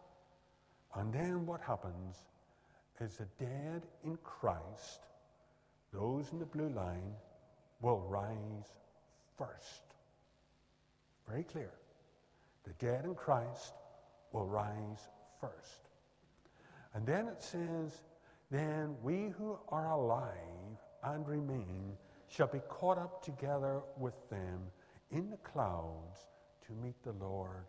And 0.96 1.12
then 1.12 1.46
what 1.46 1.60
happens 1.60 2.16
is 3.00 3.16
the 3.16 3.28
dead 3.38 3.86
in 4.02 4.18
Christ, 4.24 5.06
those 5.92 6.32
in 6.32 6.40
the 6.40 6.46
blue 6.46 6.68
line, 6.70 7.14
will 7.80 8.00
rise 8.00 8.74
first. 9.36 9.84
Very 11.28 11.44
clear. 11.44 11.70
The 12.64 12.72
dead 12.84 13.04
in 13.04 13.14
Christ 13.14 13.74
will 14.32 14.46
rise 14.46 15.10
first. 15.40 15.90
And 16.92 17.06
then 17.06 17.28
it 17.28 17.40
says, 17.40 18.02
Then 18.50 18.96
we 19.00 19.28
who 19.38 19.56
are 19.68 19.92
alive 19.92 20.82
and 21.04 21.28
remain 21.28 21.96
shall 22.28 22.46
be 22.46 22.60
caught 22.68 22.98
up 22.98 23.22
together 23.22 23.80
with 23.96 24.14
them 24.30 24.60
in 25.10 25.30
the 25.30 25.36
clouds 25.38 26.26
to 26.66 26.72
meet 26.72 27.02
the 27.02 27.12
Lord 27.12 27.64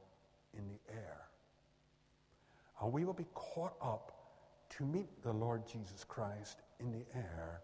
in 0.57 0.67
the 0.67 0.93
air. 0.93 1.21
And 2.81 2.91
we 2.91 3.05
will 3.05 3.13
be 3.13 3.27
caught 3.33 3.75
up 3.81 4.15
to 4.77 4.85
meet 4.85 5.21
the 5.23 5.33
Lord 5.33 5.67
Jesus 5.67 6.03
Christ 6.03 6.61
in 6.79 6.91
the 6.91 7.05
air 7.15 7.61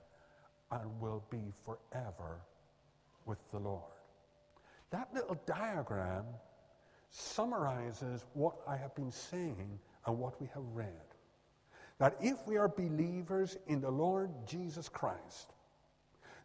and 0.72 1.00
will 1.00 1.24
be 1.30 1.54
forever 1.64 2.42
with 3.26 3.40
the 3.52 3.60
Lord. 3.60 3.84
That 4.92 5.14
little 5.14 5.40
diagram 5.46 6.26
summarizes 7.10 8.26
what 8.34 8.56
I 8.68 8.76
have 8.76 8.94
been 8.96 9.12
saying 9.12 9.80
and 10.06 10.18
what 10.18 10.40
we 10.40 10.48
have 10.54 10.64
read. 10.74 10.90
That 11.98 12.18
if 12.20 12.46
we 12.46 12.58
are 12.58 12.68
believers 12.68 13.58
in 13.68 13.80
the 13.80 13.90
Lord 13.90 14.30
Jesus 14.46 14.90
Christ, 14.90 15.54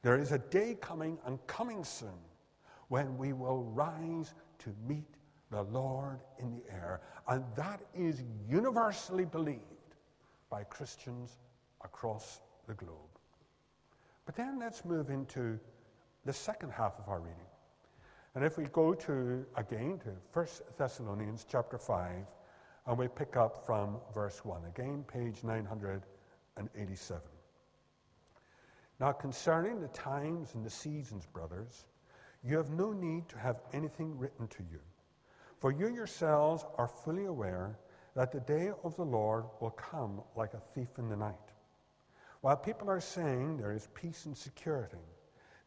there 0.02 0.18
is 0.18 0.32
a 0.32 0.38
day 0.38 0.76
coming 0.80 1.18
and 1.26 1.44
coming 1.46 1.84
soon 1.84 2.18
when 2.88 3.16
we 3.18 3.32
will 3.32 3.62
rise 3.62 4.34
to 4.58 4.74
meet 4.88 5.16
the 5.50 5.62
Lord 5.62 6.20
in 6.38 6.50
the 6.50 6.62
air. 6.72 7.00
And 7.28 7.44
that 7.56 7.80
is 7.94 8.22
universally 8.48 9.24
believed 9.24 9.60
by 10.48 10.64
Christians 10.64 11.38
across 11.84 12.40
the 12.66 12.74
globe. 12.74 12.96
But 14.26 14.36
then 14.36 14.58
let's 14.58 14.84
move 14.84 15.10
into 15.10 15.58
the 16.24 16.32
second 16.32 16.70
half 16.70 16.98
of 16.98 17.08
our 17.08 17.20
reading. 17.20 17.36
And 18.34 18.44
if 18.44 18.58
we 18.58 18.64
go 18.64 18.94
to, 18.94 19.44
again, 19.56 20.00
to 20.04 20.10
1 20.32 20.46
Thessalonians 20.78 21.44
chapter 21.48 21.78
5, 21.78 22.26
and 22.86 22.98
we 22.98 23.08
pick 23.08 23.36
up 23.36 23.66
from 23.66 23.96
verse 24.14 24.44
1. 24.44 24.64
Again, 24.64 25.04
page 25.06 25.42
987. 25.42 27.20
Now, 29.00 29.12
concerning 29.12 29.80
the 29.80 29.88
times 29.88 30.54
and 30.54 30.62
the 30.62 30.70
seasons, 30.70 31.24
brothers, 31.24 31.86
you 32.44 32.58
have 32.58 32.70
no 32.70 32.92
need 32.92 33.30
to 33.30 33.38
have 33.38 33.62
anything 33.72 34.18
written 34.18 34.46
to 34.48 34.62
you. 34.70 34.80
For 35.58 35.72
you 35.72 35.88
yourselves 35.88 36.66
are 36.76 36.86
fully 36.86 37.24
aware 37.24 37.78
that 38.14 38.30
the 38.30 38.40
day 38.40 38.70
of 38.84 38.94
the 38.96 39.04
Lord 39.04 39.44
will 39.60 39.70
come 39.70 40.20
like 40.36 40.52
a 40.52 40.60
thief 40.60 40.98
in 40.98 41.08
the 41.08 41.16
night. 41.16 41.34
While 42.42 42.56
people 42.56 42.90
are 42.90 43.00
saying 43.00 43.56
there 43.56 43.72
is 43.72 43.88
peace 43.94 44.26
and 44.26 44.36
security, 44.36 44.96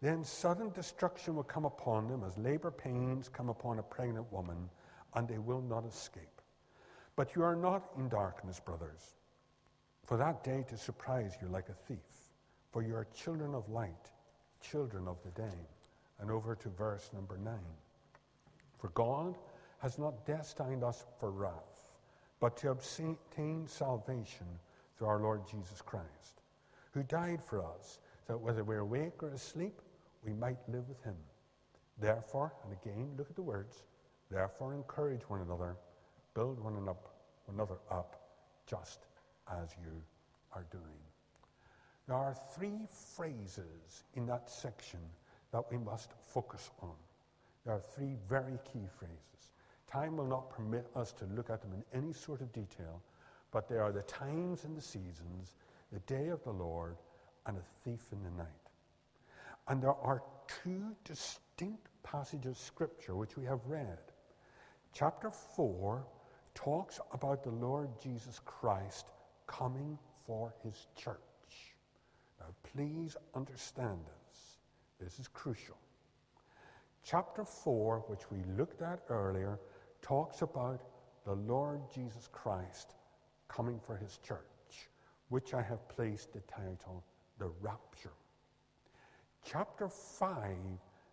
then 0.02 0.24
sudden 0.24 0.70
destruction 0.72 1.36
will 1.36 1.44
come 1.44 1.66
upon 1.66 2.08
them 2.08 2.24
as 2.24 2.38
labor 2.38 2.70
pains 2.70 3.30
come 3.30 3.50
upon 3.50 3.80
a 3.80 3.84
pregnant 3.84 4.32
woman, 4.32 4.70
and 5.16 5.28
they 5.28 5.40
will 5.40 5.62
not 5.62 5.86
escape. 5.86 6.42
But 7.16 7.36
you 7.36 7.44
are 7.44 7.56
not 7.56 7.90
in 7.98 8.10
darkness, 8.10 8.60
brothers, 8.60 9.16
for 10.06 10.18
that 10.18 10.44
day 10.44 10.66
to 10.70 10.78
surprise 10.78 11.34
you 11.42 11.48
like 11.48 11.70
a 11.70 11.74
thief. 11.74 12.23
For 12.74 12.84
you 12.84 12.94
are 12.96 13.08
children 13.16 13.56
of 13.56 13.70
light, 13.70 14.12
children 14.60 15.08
of 15.08 15.16
the 15.24 15.32
day. 15.42 15.68
And 16.20 16.30
over 16.30 16.56
to 16.56 16.70
verse 16.70 17.10
number 17.14 17.38
nine. 17.38 17.78
For 18.78 18.90
God 18.90 19.38
has 19.80 19.98
not 19.98 20.26
destined 20.26 20.84
us 20.84 21.06
for 21.18 21.32
wrath, 21.32 21.96
but 22.42 22.58
to 22.58 22.72
obtain 22.72 23.68
salvation 23.68 24.48
through 24.98 25.08
our 25.08 25.22
Lord 25.22 25.42
Jesus 25.50 25.82
Christ, 25.82 26.42
who 26.92 27.04
died 27.04 27.42
for 27.42 27.64
us, 27.64 28.00
that 28.28 28.40
whether 28.40 28.66
we're 28.66 28.80
awake 28.80 29.24
or 29.24 29.30
asleep, 29.30 29.82
we 30.26 30.34
might 30.34 30.58
live 30.68 30.88
with 30.90 31.02
him. 31.04 31.16
Therefore, 32.00 32.54
and 32.64 32.74
again, 32.74 33.12
look 33.18 33.30
at 33.30 33.36
the 33.36 33.42
words, 33.42 33.84
therefore 34.30 34.74
encourage 34.74 35.22
one 35.30 35.42
another 35.42 35.78
build 36.34 36.60
one 36.60 36.76
another 37.50 37.78
up 37.92 38.20
just 38.66 39.00
as 39.62 39.70
you 39.82 40.02
are 40.54 40.66
doing. 40.72 41.13
There 42.08 42.18
are 42.18 42.36
three 42.56 42.88
phrases 43.16 44.04
in 44.16 44.26
that 44.28 44.50
section 44.50 45.00
that 45.52 45.64
we 45.72 45.78
must 45.78 46.12
focus 46.22 46.70
on. 46.82 46.96
There 47.66 47.74
are 47.74 47.80
three 47.80 48.16
very 48.28 48.60
key 48.66 48.88
phrases. 48.92 49.52
Time 49.90 50.18
will 50.18 50.28
not 50.28 50.50
permit 50.50 50.88
us 50.96 51.14
to 51.14 51.26
look 51.26 51.50
at 51.50 51.62
them 51.62 51.72
in 51.74 51.84
any 51.98 52.12
sort 52.12 52.42
of 52.42 52.52
detail, 52.52 53.02
but 53.52 53.70
they 53.70 53.78
are 53.78 53.92
the 53.92 54.02
times 54.02 54.66
and 54.66 54.76
the 54.76 54.82
seasons, 54.82 55.56
the 55.92 56.00
day 56.00 56.28
of 56.28 56.44
the 56.44 56.52
Lord, 56.52 56.98
and 57.46 57.58
a 57.58 57.62
thief 57.84 58.12
in 58.12 58.24
the 58.24 58.32
night. 58.32 58.48
And 59.68 59.82
there 59.82 59.94
are 59.94 60.24
two 60.64 60.96
distinct 61.06 61.88
passages 62.04 62.52
of 62.52 62.58
Scripture 62.58 63.16
which 63.16 63.38
we 63.38 63.46
have 63.46 63.60
read. 63.66 64.00
Chapter 64.94 65.32
4 65.32 66.06
talks 66.54 67.00
about 67.14 67.44
the 67.44 67.52
Lord 67.52 67.90
Jesus 68.02 68.40
Christ 68.44 69.06
coming 69.48 69.98
for 70.26 70.54
his 70.64 70.88
church. 70.96 71.33
Please 72.76 73.16
understand 73.36 74.00
this. 74.06 74.58
This 75.00 75.20
is 75.20 75.28
crucial. 75.28 75.78
Chapter 77.04 77.44
4, 77.44 78.06
which 78.08 78.32
we 78.32 78.40
looked 78.58 78.82
at 78.82 79.02
earlier, 79.10 79.60
talks 80.02 80.42
about 80.42 80.82
the 81.26 81.34
Lord 81.34 81.82
Jesus 81.94 82.30
Christ 82.32 82.96
coming 83.48 83.80
for 83.80 83.96
his 83.96 84.18
church, 84.26 84.90
which 85.30 85.54
I 85.54 85.62
have 85.62 85.88
placed 85.90 86.34
the 86.34 86.42
title 86.42 87.04
The 87.38 87.52
Rapture. 87.62 88.14
Chapter 89.44 89.90
5 89.90 90.58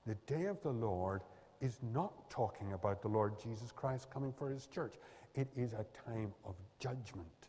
the 0.07 0.15
day 0.27 0.47
of 0.47 0.61
the 0.63 0.71
Lord 0.71 1.23
is 1.61 1.79
not 1.93 2.31
talking 2.31 2.73
about 2.73 3.03
the 3.03 3.09
Lord 3.09 3.39
Jesus 3.41 3.71
Christ 3.71 4.11
coming 4.11 4.33
for 4.33 4.49
his 4.49 4.67
church. 4.67 4.95
It 5.35 5.49
is 5.57 5.73
a 5.73 5.85
time 6.07 6.33
of 6.45 6.55
judgment. 6.79 7.40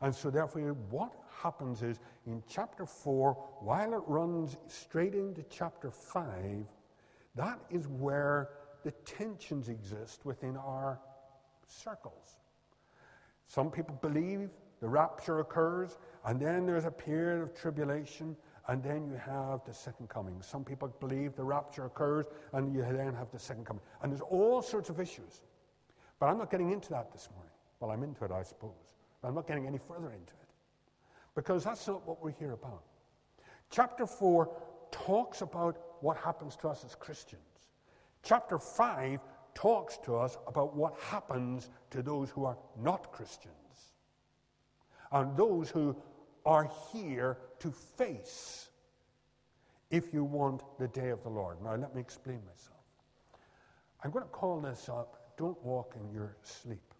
And 0.00 0.14
so, 0.14 0.30
therefore, 0.30 0.76
what 0.90 1.12
happens 1.42 1.82
is 1.82 1.98
in 2.26 2.42
chapter 2.48 2.86
4, 2.86 3.32
while 3.60 3.94
it 3.94 4.02
runs 4.06 4.56
straight 4.68 5.14
into 5.14 5.42
chapter 5.50 5.90
5, 5.90 6.66
that 7.34 7.58
is 7.70 7.88
where 7.88 8.50
the 8.84 8.92
tensions 9.04 9.68
exist 9.68 10.24
within 10.24 10.56
our 10.56 11.00
circles. 11.66 12.38
Some 13.48 13.70
people 13.70 13.98
believe 14.00 14.50
the 14.80 14.88
rapture 14.88 15.40
occurs, 15.40 15.98
and 16.24 16.40
then 16.40 16.66
there's 16.66 16.84
a 16.84 16.90
period 16.90 17.42
of 17.42 17.54
tribulation, 17.54 18.36
and 18.68 18.82
then 18.82 19.06
you 19.06 19.16
have 19.16 19.64
the 19.64 19.74
second 19.74 20.08
coming. 20.08 20.40
Some 20.42 20.62
people 20.62 20.88
believe 21.00 21.34
the 21.34 21.44
rapture 21.44 21.86
occurs, 21.86 22.26
and 22.52 22.72
you 22.72 22.82
then 22.82 23.14
have 23.14 23.30
the 23.32 23.38
second 23.38 23.64
coming. 23.64 23.82
And 24.02 24.12
there's 24.12 24.20
all 24.20 24.62
sorts 24.62 24.90
of 24.90 25.00
issues. 25.00 25.40
But 26.20 26.26
I'm 26.26 26.38
not 26.38 26.50
getting 26.50 26.70
into 26.70 26.90
that 26.90 27.10
this 27.10 27.28
morning. 27.34 27.52
Well, 27.80 27.90
I'm 27.90 28.02
into 28.02 28.24
it, 28.24 28.30
I 28.30 28.42
suppose. 28.42 28.97
I'm 29.24 29.34
not 29.34 29.46
getting 29.46 29.66
any 29.66 29.78
further 29.78 30.10
into 30.12 30.32
it. 30.32 30.48
Because 31.34 31.64
that's 31.64 31.86
not 31.86 32.06
what 32.06 32.22
we're 32.22 32.32
here 32.32 32.52
about. 32.52 32.82
Chapter 33.70 34.06
4 34.06 34.50
talks 34.90 35.42
about 35.42 35.78
what 36.00 36.16
happens 36.16 36.56
to 36.56 36.68
us 36.68 36.84
as 36.84 36.94
Christians. 36.94 37.42
Chapter 38.22 38.58
5 38.58 39.20
talks 39.54 39.98
to 40.04 40.16
us 40.16 40.38
about 40.46 40.76
what 40.76 40.98
happens 41.00 41.70
to 41.90 42.02
those 42.02 42.30
who 42.30 42.44
are 42.44 42.56
not 42.80 43.12
Christians 43.12 43.54
and 45.12 45.36
those 45.36 45.70
who 45.70 45.96
are 46.44 46.70
here 46.92 47.38
to 47.58 47.70
face 47.70 48.68
if 49.90 50.12
you 50.12 50.24
want 50.24 50.62
the 50.78 50.88
day 50.88 51.10
of 51.10 51.22
the 51.22 51.28
Lord. 51.28 51.62
Now, 51.62 51.74
let 51.74 51.94
me 51.94 52.00
explain 52.00 52.40
myself. 52.46 52.78
I'm 54.04 54.10
going 54.10 54.24
to 54.24 54.30
call 54.30 54.60
this 54.60 54.88
up 54.88 55.36
Don't 55.36 55.60
Walk 55.64 55.96
in 55.98 56.12
Your 56.12 56.36
Sleep. 56.42 56.94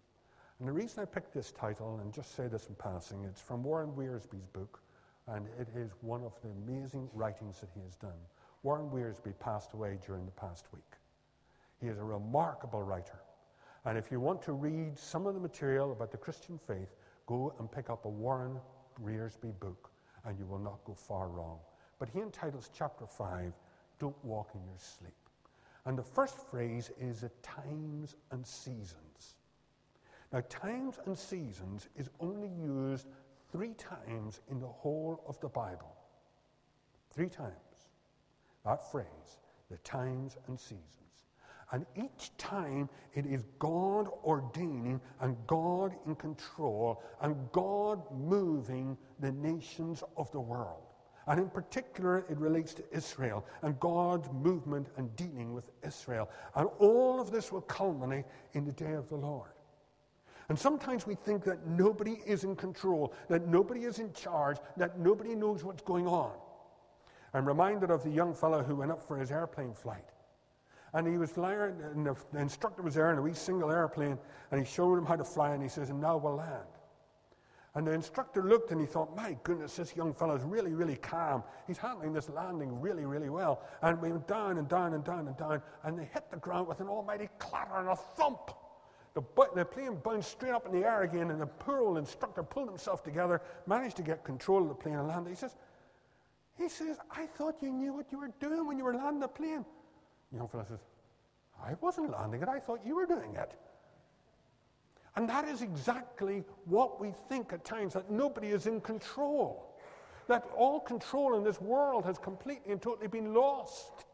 And 0.59 0.67
the 0.67 0.73
reason 0.73 1.01
I 1.01 1.05
picked 1.05 1.33
this 1.33 1.51
title, 1.53 1.99
and 2.01 2.13
just 2.13 2.35
say 2.35 2.47
this 2.47 2.67
in 2.67 2.75
passing, 2.75 3.23
it's 3.23 3.39
from 3.39 3.63
Warren 3.63 3.91
Wiersbe's 3.91 4.45
book, 4.47 4.81
and 5.27 5.47
it 5.57 5.69
is 5.73 5.91
one 6.01 6.23
of 6.23 6.33
the 6.41 6.49
amazing 6.49 7.09
writings 7.13 7.61
that 7.61 7.69
he 7.73 7.81
has 7.81 7.95
done. 7.95 8.19
Warren 8.63 8.89
Wiersbe 8.89 9.33
passed 9.39 9.73
away 9.73 9.97
during 10.05 10.25
the 10.25 10.31
past 10.31 10.65
week. 10.73 10.97
He 11.79 11.87
is 11.87 11.97
a 11.97 12.03
remarkable 12.03 12.83
writer. 12.83 13.19
And 13.85 13.97
if 13.97 14.11
you 14.11 14.19
want 14.19 14.41
to 14.43 14.51
read 14.51 14.99
some 14.99 15.25
of 15.25 15.33
the 15.33 15.39
material 15.39 15.93
about 15.93 16.11
the 16.11 16.17
Christian 16.17 16.59
faith, 16.67 16.97
go 17.25 17.53
and 17.57 17.71
pick 17.71 17.89
up 17.89 18.03
a 18.03 18.09
Warren 18.09 18.59
Wiersbe 19.01 19.57
book, 19.61 19.89
and 20.25 20.37
you 20.37 20.45
will 20.45 20.59
not 20.59 20.83
go 20.83 20.93
far 20.93 21.29
wrong. 21.29 21.59
But 21.99 22.09
he 22.09 22.19
entitles 22.19 22.69
chapter 22.77 23.05
5, 23.05 23.53
Don't 23.97 24.25
Walk 24.25 24.49
in 24.55 24.61
Your 24.65 24.77
Sleep. 24.77 25.13
And 25.85 25.97
the 25.97 26.03
first 26.03 26.49
phrase 26.49 26.91
is 26.99 27.23
at 27.23 27.43
times 27.43 28.17
and 28.31 28.45
seasons. 28.45 29.35
Now, 30.31 30.41
times 30.47 30.99
and 31.05 31.17
seasons 31.17 31.89
is 31.95 32.09
only 32.19 32.49
used 32.49 33.07
three 33.51 33.73
times 33.73 34.41
in 34.49 34.59
the 34.59 34.67
whole 34.67 35.23
of 35.27 35.39
the 35.39 35.49
Bible. 35.49 35.95
Three 37.11 37.29
times. 37.29 37.53
That 38.63 38.91
phrase, 38.91 39.39
the 39.71 39.77
times 39.77 40.37
and 40.47 40.59
seasons. 40.59 40.83
And 41.71 41.85
each 41.95 42.35
time 42.37 42.89
it 43.13 43.25
is 43.25 43.43
God 43.59 44.07
ordaining 44.23 44.99
and 45.21 45.35
God 45.47 45.95
in 46.05 46.15
control 46.15 47.03
and 47.21 47.35
God 47.51 48.01
moving 48.11 48.97
the 49.19 49.31
nations 49.31 50.03
of 50.17 50.31
the 50.31 50.39
world. 50.39 50.81
And 51.27 51.39
in 51.39 51.49
particular, 51.49 52.25
it 52.29 52.37
relates 52.39 52.73
to 52.75 52.83
Israel 52.91 53.45
and 53.61 53.79
God's 53.79 54.29
movement 54.31 54.87
and 54.97 55.15
dealing 55.15 55.53
with 55.53 55.69
Israel. 55.85 56.27
And 56.55 56.67
all 56.79 57.21
of 57.21 57.29
this 57.29 57.51
will 57.51 57.61
culminate 57.61 58.25
in 58.53 58.65
the 58.65 58.71
day 58.71 58.93
of 58.93 59.07
the 59.09 59.15
Lord. 59.15 59.51
And 60.49 60.57
sometimes 60.57 61.05
we 61.05 61.13
think 61.13 61.43
that 61.43 61.67
nobody 61.67 62.21
is 62.25 62.43
in 62.43 62.55
control, 62.55 63.13
that 63.29 63.47
nobody 63.47 63.81
is 63.81 63.99
in 63.99 64.11
charge, 64.13 64.57
that 64.77 64.99
nobody 64.99 65.35
knows 65.35 65.63
what's 65.63 65.83
going 65.83 66.07
on. 66.07 66.31
I'm 67.35 67.47
reminded 67.47 67.91
of 67.91 68.03
the 68.03 68.09
young 68.09 68.33
fellow 68.33 68.63
who 68.63 68.75
went 68.75 68.91
up 68.91 69.07
for 69.07 69.17
his 69.17 69.31
airplane 69.31 69.73
flight. 69.73 70.05
And 70.93 71.07
he 71.07 71.19
was 71.19 71.29
flying, 71.29 71.75
and 71.93 72.07
the, 72.07 72.15
instructor 72.39 72.81
was 72.81 72.95
there 72.95 73.11
in 73.11 73.19
a 73.19 73.21
wee 73.21 73.35
single 73.35 73.69
airplane, 73.69 74.17
and 74.51 74.59
he 74.59 74.65
showed 74.65 74.97
him 74.97 75.05
how 75.05 75.15
to 75.15 75.23
fly, 75.23 75.51
and 75.51 75.61
he 75.61 75.69
says, 75.69 75.91
And 75.91 76.01
now 76.01 76.17
we'll 76.17 76.37
land. 76.37 76.65
And 77.75 77.85
the 77.85 77.91
instructor 77.91 78.43
looked 78.43 78.71
and 78.71 78.81
he 78.81 78.87
thought, 78.87 79.15
My 79.15 79.37
goodness, 79.43 79.75
this 79.75 79.95
young 79.95 80.15
fellow 80.15 80.35
is 80.35 80.41
really, 80.41 80.73
really 80.73 80.95
calm. 80.95 81.43
He's 81.67 81.77
handling 81.77 82.13
this 82.13 82.27
landing 82.27 82.81
really, 82.81 83.05
really 83.05 83.29
well. 83.29 83.61
And 83.83 84.01
we 84.01 84.11
went 84.11 84.27
down 84.27 84.57
and 84.57 84.67
down 84.67 84.95
and 84.95 85.03
down 85.03 85.27
and 85.27 85.37
down, 85.37 85.61
and 85.83 85.99
they 85.99 86.05
hit 86.05 86.31
the 86.31 86.37
ground 86.37 86.67
with 86.67 86.79
an 86.79 86.87
almighty 86.87 87.29
clatter 87.37 87.75
and 87.75 87.89
a 87.89 87.95
thump. 87.95 88.49
The, 89.15 89.23
the 89.55 89.65
plane 89.65 89.97
bounced 90.03 90.31
straight 90.31 90.51
up 90.51 90.65
in 90.65 90.71
the 90.71 90.85
air 90.87 91.01
again, 91.01 91.31
and 91.31 91.41
the 91.41 91.47
poor 91.47 91.79
old 91.79 91.97
instructor 91.97 92.43
pulled 92.43 92.69
himself 92.69 93.03
together, 93.03 93.41
managed 93.65 93.97
to 93.97 94.03
get 94.03 94.23
control 94.23 94.61
of 94.61 94.69
the 94.69 94.75
plane 94.75 94.95
and 94.95 95.07
landed. 95.07 95.29
He 95.29 95.35
says, 95.35 95.55
he 96.57 96.69
says, 96.69 96.97
I 97.09 97.25
thought 97.25 97.55
you 97.61 97.71
knew 97.71 97.93
what 97.93 98.11
you 98.11 98.19
were 98.19 98.31
doing 98.39 98.67
when 98.67 98.77
you 98.77 98.83
were 98.83 98.93
landing 98.93 99.21
the 99.21 99.27
plane. 99.27 99.65
The 100.31 100.37
young 100.37 100.47
fellow 100.47 100.65
says, 100.67 100.79
I 101.63 101.73
wasn't 101.81 102.11
landing 102.11 102.41
it, 102.41 102.49
I 102.49 102.59
thought 102.59 102.81
you 102.85 102.95
were 102.95 103.05
doing 103.05 103.35
it. 103.35 103.53
And 105.15 105.27
that 105.27 105.47
is 105.47 105.61
exactly 105.61 106.43
what 106.65 107.01
we 107.01 107.13
think 107.27 107.51
at 107.51 107.65
times 107.65 107.93
that 107.93 108.11
nobody 108.11 108.49
is 108.49 108.67
in 108.67 108.79
control. 108.79 109.75
That 110.27 110.45
all 110.55 110.79
control 110.79 111.35
in 111.35 111.43
this 111.43 111.59
world 111.59 112.05
has 112.05 112.17
completely 112.17 112.71
and 112.71 112.81
totally 112.81 113.07
been 113.07 113.33
lost. 113.33 114.05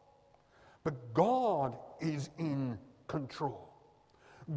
But 0.82 1.12
God 1.12 1.76
is 2.00 2.30
in 2.38 2.78
control. 3.06 3.65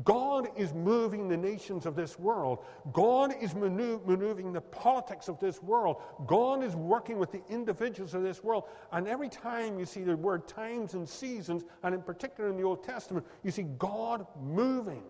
God 0.03 0.49
is 0.55 0.71
moving 0.71 1.27
the 1.27 1.37
nations 1.37 1.87
of 1.87 1.95
this 1.95 2.19
world. 2.19 2.59
God 2.93 3.33
is 3.41 3.55
maneuvering 3.55 4.53
the 4.53 4.61
politics 4.61 5.27
of 5.27 5.39
this 5.39 5.63
world. 5.63 5.97
God 6.27 6.63
is 6.63 6.75
working 6.75 7.17
with 7.17 7.31
the 7.31 7.41
individuals 7.49 8.13
of 8.13 8.21
this 8.21 8.43
world. 8.43 8.65
And 8.91 9.07
every 9.07 9.29
time 9.29 9.79
you 9.79 9.87
see 9.87 10.03
the 10.03 10.15
word 10.15 10.47
times 10.47 10.93
and 10.93 11.09
seasons, 11.09 11.63
and 11.81 11.95
in 11.95 12.03
particular 12.03 12.51
in 12.51 12.57
the 12.57 12.63
Old 12.63 12.83
Testament, 12.83 13.25
you 13.43 13.49
see 13.49 13.63
God 13.79 14.27
moving. 14.39 15.03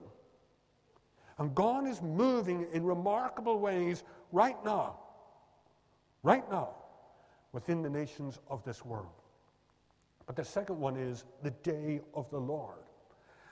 And 1.39 1.53
God 1.53 1.85
is 1.85 2.01
moving 2.01 2.65
in 2.71 2.85
remarkable 2.85 3.59
ways 3.59 4.03
right 4.31 4.63
now, 4.63 4.97
right 6.23 6.49
now, 6.49 6.69
within 7.51 7.81
the 7.81 7.89
nations 7.89 8.39
of 8.49 8.63
this 8.63 8.85
world. 8.85 9.11
But 10.25 10.37
the 10.37 10.45
second 10.45 10.79
one 10.79 10.95
is 10.95 11.25
the 11.43 11.51
day 11.51 11.99
of 12.13 12.29
the 12.29 12.39
Lord. 12.39 12.77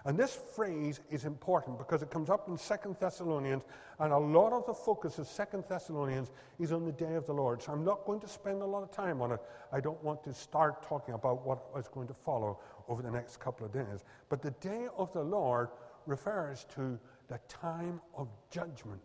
And 0.08 0.18
this 0.18 0.40
phrase 0.56 1.02
is 1.12 1.26
important 1.26 1.78
because 1.78 2.02
it 2.02 2.10
comes 2.10 2.30
up 2.30 2.48
in 2.48 2.58
Second 2.58 2.96
Thessalonians, 2.98 3.64
and 4.00 4.14
a 4.14 4.18
lot 4.18 4.54
of 4.54 4.66
the 4.66 4.74
focus 4.74 5.20
of 5.20 5.28
Second 5.28 5.66
Thessalonians 5.68 6.32
is 6.60 6.72
on 6.72 6.86
the 6.86 6.94
day 6.94 7.16
of 7.16 7.26
the 7.26 7.34
Lord. 7.34 7.62
So 7.62 7.74
I'm 7.74 7.84
not 7.84 8.06
going 8.06 8.22
to 8.22 8.28
spend 8.28 8.62
a 8.62 8.66
lot 8.66 8.84
of 8.84 8.92
time 8.92 9.22
on 9.22 9.34
it. 9.34 9.42
I 9.74 9.82
don't 9.82 10.02
want 10.02 10.24
to 10.24 10.34
start 10.34 10.82
talking 10.82 11.14
about 11.14 11.46
what 11.46 11.60
is 11.78 11.90
going 11.90 12.08
to 12.08 12.14
follow 12.14 12.58
over 12.88 13.02
the 13.02 13.12
next 13.12 13.42
couple 13.42 13.66
of 13.66 13.74
days. 13.74 14.06
But 14.30 14.42
the 14.42 14.52
day 14.52 14.88
of 14.98 15.12
the 15.12 15.24
Lord 15.24 15.68
refers 16.06 16.66
to 16.76 16.98
the 17.28 17.42
time 17.50 18.00
of 18.16 18.30
judgment, 18.50 19.02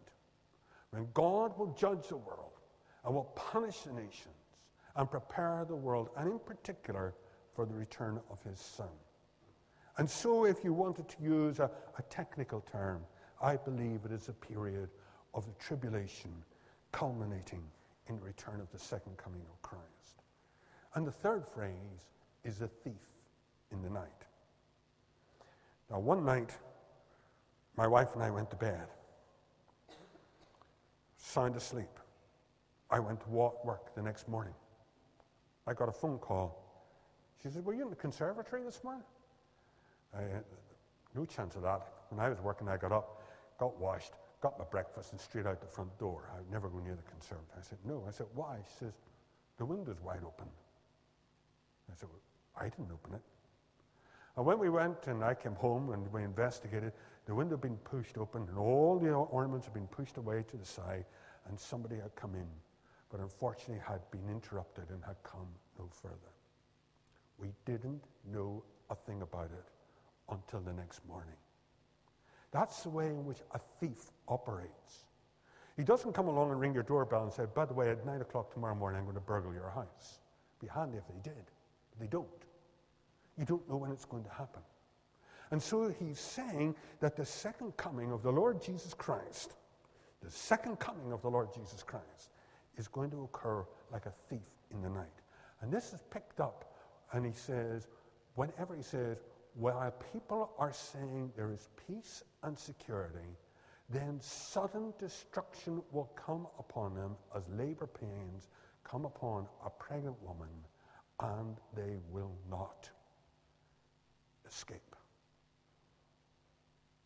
when 0.92 1.08
God 1.14 1.58
will 1.58 1.74
judge 1.76 2.06
the 2.10 2.16
world 2.16 2.52
and 3.04 3.12
will 3.12 3.32
punish 3.34 3.80
the 3.80 3.92
nations 3.92 4.28
and 4.94 5.10
prepare 5.10 5.64
the 5.66 5.74
world, 5.74 6.10
and 6.16 6.30
in 6.30 6.38
particular 6.38 7.12
for 7.56 7.66
the 7.66 7.74
return 7.74 8.20
of 8.30 8.40
his 8.48 8.60
Son. 8.60 8.86
And 9.98 10.08
so, 10.08 10.44
if 10.44 10.64
you 10.64 10.72
wanted 10.72 11.08
to 11.08 11.22
use 11.22 11.58
a, 11.58 11.70
a 11.98 12.02
technical 12.08 12.60
term, 12.60 13.02
I 13.42 13.56
believe 13.56 14.00
it 14.04 14.12
is 14.12 14.28
a 14.28 14.32
period 14.32 14.88
of 15.34 15.46
the 15.46 15.52
tribulation 15.58 16.32
culminating 16.92 17.62
in 18.08 18.16
the 18.16 18.22
return 18.22 18.60
of 18.60 18.70
the 18.72 18.78
second 18.78 19.16
coming 19.16 19.42
of 19.50 19.60
Christ. 19.62 20.22
And 20.94 21.06
the 21.06 21.12
third 21.12 21.46
phrase 21.46 22.08
is 22.44 22.60
a 22.60 22.68
thief 22.68 22.94
in 23.70 23.82
the 23.82 23.90
night. 23.90 24.08
Now, 25.90 25.98
one 25.98 26.24
night, 26.24 26.56
my 27.76 27.86
wife 27.86 28.14
and 28.14 28.22
I 28.22 28.30
went 28.30 28.50
to 28.50 28.56
bed, 28.56 28.86
sound 31.16 31.56
asleep. 31.56 31.98
I 32.90 32.98
went 32.98 33.20
to 33.22 33.28
work 33.30 33.94
the 33.94 34.02
next 34.02 34.28
morning. 34.28 34.54
I 35.66 35.72
got 35.72 35.88
a 35.88 35.92
phone 35.92 36.18
call. 36.18 36.58
She 37.42 37.48
said, 37.48 37.64
Were 37.64 37.74
you 37.74 37.82
in 37.82 37.90
the 37.90 37.96
conservatory 37.96 38.62
this 38.62 38.82
morning? 38.84 39.04
I, 40.14 40.22
no 41.14 41.24
chance 41.24 41.56
of 41.56 41.62
that. 41.62 41.86
When 42.10 42.20
I 42.20 42.28
was 42.28 42.40
working, 42.40 42.68
I 42.68 42.76
got 42.76 42.92
up, 42.92 43.22
got 43.58 43.78
washed, 43.78 44.12
got 44.40 44.58
my 44.58 44.64
breakfast, 44.64 45.12
and 45.12 45.20
straight 45.20 45.46
out 45.46 45.60
the 45.60 45.66
front 45.66 45.96
door. 45.98 46.30
I 46.34 46.38
would 46.38 46.50
never 46.50 46.68
go 46.68 46.78
near 46.78 46.96
the 46.96 47.10
conservatory. 47.10 47.58
I 47.58 47.62
said, 47.62 47.78
No. 47.84 48.04
I 48.06 48.10
said, 48.10 48.26
Why? 48.34 48.58
She 48.66 48.84
says, 48.84 48.92
The 49.58 49.64
window's 49.64 50.00
wide 50.00 50.22
open. 50.26 50.48
I 51.92 51.94
said, 51.98 52.08
well, 52.08 52.20
I 52.56 52.68
didn't 52.68 52.90
open 52.92 53.14
it. 53.14 53.20
And 54.36 54.46
when 54.46 54.58
we 54.58 54.70
went 54.70 55.06
and 55.06 55.22
I 55.22 55.34
came 55.34 55.54
home 55.54 55.90
and 55.90 56.10
we 56.12 56.22
investigated, 56.22 56.92
the 57.26 57.34
window 57.34 57.56
had 57.56 57.60
been 57.60 57.76
pushed 57.76 58.16
open 58.16 58.46
and 58.48 58.58
all 58.58 58.98
the 58.98 59.10
ornaments 59.10 59.66
had 59.66 59.74
been 59.74 59.86
pushed 59.88 60.16
away 60.16 60.42
to 60.48 60.56
the 60.56 60.64
side 60.64 61.04
and 61.48 61.58
somebody 61.58 61.96
had 61.96 62.14
come 62.16 62.34
in, 62.34 62.48
but 63.10 63.20
unfortunately 63.20 63.82
had 63.86 64.00
been 64.10 64.26
interrupted 64.30 64.84
and 64.90 65.04
had 65.04 65.16
come 65.22 65.48
no 65.78 65.86
further. 65.90 66.16
We 67.38 67.48
didn't 67.66 68.02
know 68.32 68.64
a 68.88 68.94
thing 68.94 69.20
about 69.20 69.50
it 69.52 69.71
until 70.32 70.60
the 70.60 70.72
next 70.72 71.06
morning. 71.06 71.36
That's 72.50 72.82
the 72.82 72.90
way 72.90 73.06
in 73.06 73.24
which 73.24 73.38
a 73.54 73.58
thief 73.58 74.10
operates. 74.28 75.04
He 75.76 75.84
doesn't 75.84 76.12
come 76.12 76.28
along 76.28 76.50
and 76.50 76.60
ring 76.60 76.74
your 76.74 76.82
doorbell 76.82 77.22
and 77.22 77.32
say, 77.32 77.44
by 77.54 77.64
the 77.64 77.72
way, 77.72 77.90
at 77.90 78.04
9 78.04 78.20
o'clock 78.20 78.52
tomorrow 78.52 78.74
morning, 78.74 78.98
I'm 78.98 79.04
going 79.04 79.14
to 79.14 79.20
burgle 79.20 79.54
your 79.54 79.70
house. 79.70 80.18
It'd 80.60 80.60
be 80.60 80.66
handy 80.68 80.98
if 80.98 81.06
they 81.06 81.30
did. 81.30 81.44
But 81.90 82.00
they 82.00 82.06
don't. 82.06 82.26
You 83.38 83.46
don't 83.46 83.66
know 83.68 83.76
when 83.76 83.90
it's 83.90 84.04
going 84.04 84.24
to 84.24 84.30
happen. 84.30 84.62
And 85.50 85.62
so 85.62 85.94
he's 85.98 86.18
saying 86.18 86.74
that 87.00 87.16
the 87.16 87.24
second 87.24 87.76
coming 87.76 88.12
of 88.12 88.22
the 88.22 88.32
Lord 88.32 88.62
Jesus 88.62 88.92
Christ, 88.92 89.54
the 90.22 90.30
second 90.30 90.78
coming 90.78 91.12
of 91.12 91.22
the 91.22 91.30
Lord 91.30 91.48
Jesus 91.54 91.82
Christ, 91.82 92.30
is 92.76 92.88
going 92.88 93.10
to 93.10 93.22
occur 93.22 93.64
like 93.90 94.06
a 94.06 94.12
thief 94.28 94.48
in 94.70 94.82
the 94.82 94.88
night. 94.88 95.06
And 95.60 95.72
this 95.72 95.92
is 95.92 96.02
picked 96.10 96.40
up, 96.40 96.74
and 97.12 97.24
he 97.24 97.32
says, 97.32 97.86
whenever 98.34 98.74
he 98.74 98.82
says, 98.82 99.18
while 99.54 99.92
people 100.12 100.52
are 100.58 100.72
saying 100.72 101.32
there 101.36 101.52
is 101.52 101.68
peace 101.86 102.22
and 102.42 102.58
security, 102.58 103.36
then 103.90 104.18
sudden 104.20 104.94
destruction 104.98 105.82
will 105.92 106.10
come 106.16 106.46
upon 106.58 106.94
them 106.94 107.16
as 107.36 107.42
labor 107.48 107.86
pains 107.86 108.48
come 108.84 109.04
upon 109.04 109.46
a 109.64 109.70
pregnant 109.70 110.16
woman, 110.22 110.48
and 111.20 111.56
they 111.76 111.96
will 112.10 112.32
not 112.50 112.88
escape. 114.46 114.96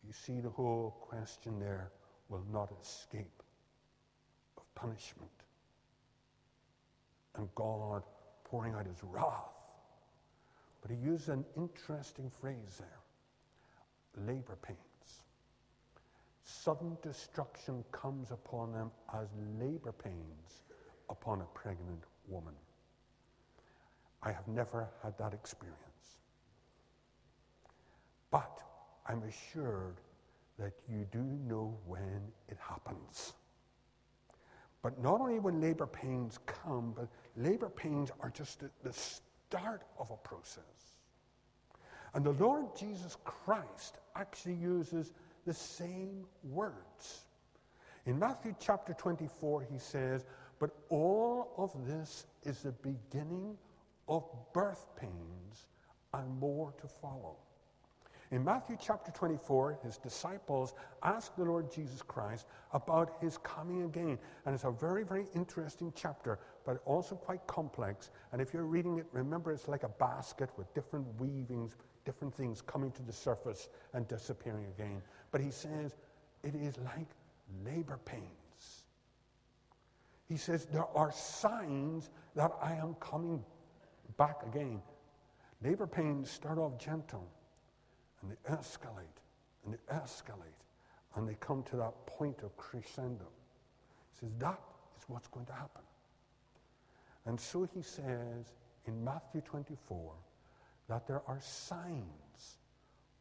You 0.05 0.13
see 0.13 0.39
the 0.39 0.49
whole 0.49 0.95
question 1.01 1.59
there 1.59 1.91
will 2.29 2.43
not 2.51 2.71
escape 2.81 3.43
of 4.57 4.63
punishment. 4.75 5.29
And 7.35 7.47
God 7.55 8.03
pouring 8.45 8.73
out 8.73 8.85
his 8.85 9.03
wrath. 9.03 9.56
But 10.87 10.95
he 10.95 11.03
used 11.03 11.27
an 11.27 11.43
interesting 11.57 12.31
phrase 12.39 12.79
there 12.79 14.25
labor 14.25 14.57
pains. 14.61 14.77
Sudden 16.43 16.97
destruction 17.03 17.83
comes 17.91 18.31
upon 18.31 18.71
them 18.71 18.89
as 19.13 19.27
labor 19.59 19.91
pains 19.91 20.63
upon 21.09 21.41
a 21.41 21.45
pregnant 21.53 22.03
woman. 22.27 22.53
I 24.23 24.31
have 24.31 24.47
never 24.47 24.87
had 25.03 25.17
that 25.19 25.33
experience. 25.33 25.77
But 28.31 28.63
I'm 29.05 29.21
assured 29.23 29.97
that 30.57 30.73
you 30.89 31.05
do 31.11 31.21
know 31.47 31.77
when 31.85 32.21
it 32.47 32.57
happens. 32.59 33.33
But 34.81 34.99
not 35.01 35.21
only 35.21 35.39
when 35.39 35.61
labor 35.61 35.85
pains 35.85 36.39
come, 36.45 36.93
but 36.95 37.07
labor 37.35 37.69
pains 37.69 38.09
are 38.21 38.29
just 38.29 38.61
the, 38.61 38.69
the 38.83 38.93
start 39.49 39.83
of 39.97 40.11
a 40.11 40.17
process. 40.17 40.63
And 42.13 42.25
the 42.25 42.31
Lord 42.31 42.65
Jesus 42.77 43.17
Christ 43.23 43.97
actually 44.15 44.55
uses 44.55 45.13
the 45.45 45.53
same 45.53 46.25
words. 46.43 47.25
In 48.05 48.19
Matthew 48.19 48.55
chapter 48.59 48.93
24, 48.93 49.67
he 49.71 49.77
says, 49.77 50.25
But 50.59 50.71
all 50.89 51.53
of 51.57 51.87
this 51.87 52.25
is 52.43 52.63
the 52.63 52.71
beginning 52.71 53.57
of 54.07 54.23
birth 54.53 54.85
pains 54.99 55.67
and 56.13 56.39
more 56.39 56.73
to 56.81 56.87
follow. 56.87 57.37
In 58.31 58.43
Matthew 58.43 58.75
chapter 58.79 59.09
24, 59.11 59.79
his 59.83 59.97
disciples 59.97 60.73
ask 61.01 61.33
the 61.37 61.45
Lord 61.45 61.71
Jesus 61.71 62.01
Christ 62.01 62.45
about 62.73 63.15
his 63.21 63.37
coming 63.37 63.83
again. 63.83 64.19
And 64.45 64.53
it's 64.53 64.65
a 64.65 64.71
very, 64.71 65.03
very 65.03 65.27
interesting 65.33 65.93
chapter, 65.95 66.37
but 66.65 66.81
also 66.83 67.15
quite 67.15 67.45
complex. 67.47 68.11
And 68.33 68.41
if 68.41 68.53
you're 68.53 68.65
reading 68.65 68.99
it, 68.99 69.05
remember 69.13 69.53
it's 69.53 69.69
like 69.69 69.83
a 69.83 69.89
basket 69.89 70.49
with 70.57 70.73
different 70.73 71.05
weavings, 71.21 71.77
different 72.03 72.35
things 72.35 72.61
coming 72.61 72.91
to 72.91 73.01
the 73.01 73.13
surface 73.13 73.69
and 73.93 74.05
disappearing 74.09 74.65
again. 74.77 75.01
But 75.31 75.39
he 75.39 75.51
says, 75.51 75.95
it 76.43 76.53
is 76.53 76.77
like 76.79 77.07
labor 77.63 77.99
pains. 78.03 78.83
He 80.27 80.35
says, 80.35 80.65
there 80.65 80.87
are 80.93 81.13
signs 81.13 82.09
that 82.35 82.51
I 82.61 82.73
am 82.73 82.95
coming 82.95 83.41
back 84.17 84.43
again. 84.45 84.81
Labor 85.63 85.87
pains 85.87 86.29
start 86.29 86.57
off 86.57 86.77
gentle 86.77 87.25
and 88.21 88.31
they 88.31 88.53
escalate 88.55 89.21
and 89.65 89.73
they 89.73 89.93
escalate 89.93 90.57
and 91.15 91.27
they 91.27 91.35
come 91.39 91.63
to 91.63 91.75
that 91.77 91.93
point 92.05 92.39
of 92.43 92.55
crescendo. 92.57 93.27
He 94.13 94.19
says, 94.19 94.29
That 94.39 94.59
is 94.97 95.03
what's 95.07 95.27
going 95.27 95.45
to 95.47 95.53
happen. 95.53 95.81
And 97.25 97.39
so 97.39 97.67
he 97.73 97.81
says 97.81 98.53
in 98.85 99.03
Matthew 99.03 99.41
24 99.41 100.13
that 100.87 101.07
there 101.07 101.21
are 101.27 101.39
signs 101.41 102.57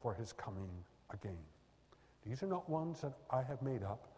for 0.01 0.15
his 0.15 0.33
coming 0.33 0.69
again. 1.11 1.39
These 2.25 2.43
are 2.43 2.47
not 2.47 2.69
ones 2.69 3.01
that 3.01 3.13
I 3.31 3.43
have 3.43 3.63
made 3.63 3.83
up, 3.83 4.09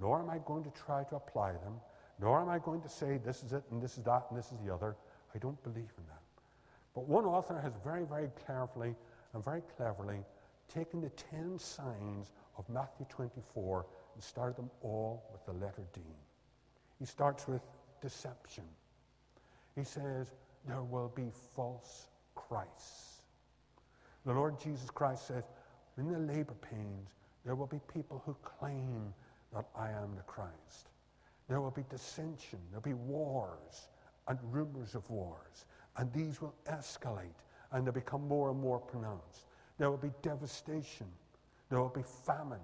nor 0.00 0.20
am 0.20 0.30
I 0.30 0.38
going 0.44 0.64
to 0.64 0.70
try 0.70 1.04
to 1.04 1.16
apply 1.16 1.52
them, 1.52 1.80
nor 2.20 2.40
am 2.40 2.48
I 2.48 2.58
going 2.58 2.80
to 2.82 2.88
say 2.88 3.18
this 3.24 3.42
is 3.42 3.52
it 3.52 3.62
and 3.70 3.82
this 3.82 3.98
is 3.98 4.04
that 4.04 4.26
and 4.30 4.38
this 4.38 4.46
is 4.46 4.58
the 4.64 4.72
other. 4.72 4.96
I 5.34 5.38
don't 5.38 5.62
believe 5.62 5.92
in 5.98 6.04
that. 6.08 6.22
But 6.94 7.06
one 7.06 7.24
author 7.24 7.60
has 7.60 7.72
very, 7.84 8.04
very 8.04 8.30
carefully 8.46 8.94
and 9.36 9.44
very 9.44 9.60
cleverly 9.76 10.24
taken 10.72 11.02
the 11.02 11.10
10 11.10 11.58
signs 11.58 12.32
of 12.56 12.66
Matthew 12.70 13.04
24 13.10 13.84
and 14.14 14.22
started 14.22 14.56
them 14.56 14.70
all 14.80 15.22
with 15.30 15.44
the 15.44 15.52
letter 15.52 15.84
D. 15.92 16.00
He 16.98 17.04
starts 17.04 17.46
with 17.46 17.60
deception. 18.00 18.64
He 19.74 19.84
says, 19.84 20.32
There 20.66 20.82
will 20.82 21.12
be 21.14 21.28
false 21.54 22.06
Christs. 22.34 23.20
The 24.24 24.32
Lord 24.32 24.58
Jesus 24.58 24.88
Christ 24.88 25.26
says, 25.26 25.44
In 25.98 26.10
the 26.10 26.18
labor 26.18 26.56
pains, 26.62 27.10
there 27.44 27.54
will 27.54 27.66
be 27.66 27.80
people 27.92 28.22
who 28.24 28.34
claim 28.42 29.12
that 29.52 29.66
I 29.78 29.90
am 29.90 30.16
the 30.16 30.22
Christ. 30.22 30.88
There 31.46 31.60
will 31.60 31.70
be 31.70 31.84
dissension, 31.90 32.58
there'll 32.70 32.80
be 32.80 32.94
wars 32.94 33.88
and 34.28 34.38
rumors 34.50 34.94
of 34.94 35.08
wars, 35.10 35.66
and 35.98 36.10
these 36.14 36.40
will 36.40 36.54
escalate 36.70 37.42
and 37.72 37.86
they 37.86 37.90
become 37.90 38.26
more 38.26 38.50
and 38.50 38.60
more 38.60 38.78
pronounced. 38.78 39.44
There 39.78 39.90
will 39.90 39.98
be 39.98 40.12
devastation. 40.22 41.06
There 41.68 41.80
will 41.80 41.88
be 41.88 42.04
famine. 42.24 42.60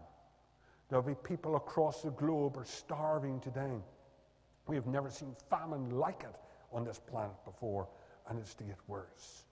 There 0.88 1.00
will 1.00 1.14
be 1.14 1.20
people 1.22 1.56
across 1.56 2.02
the 2.02 2.10
globe 2.10 2.56
are 2.56 2.64
starving 2.64 3.40
today. 3.40 3.82
We 4.66 4.76
have 4.76 4.86
never 4.86 5.10
seen 5.10 5.34
famine 5.50 5.90
like 5.90 6.22
it 6.22 6.36
on 6.72 6.84
this 6.84 6.98
planet 6.98 7.36
before, 7.44 7.88
and 8.28 8.38
it's 8.38 8.54
to 8.54 8.64
get 8.64 8.78
worse. 8.86 9.44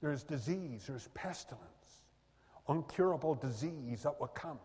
There's 0.00 0.22
disease, 0.22 0.84
there's 0.86 1.08
pestilence, 1.14 2.02
uncurable 2.68 3.40
disease 3.40 4.02
that 4.02 4.20
will 4.20 4.28
come, 4.28 4.58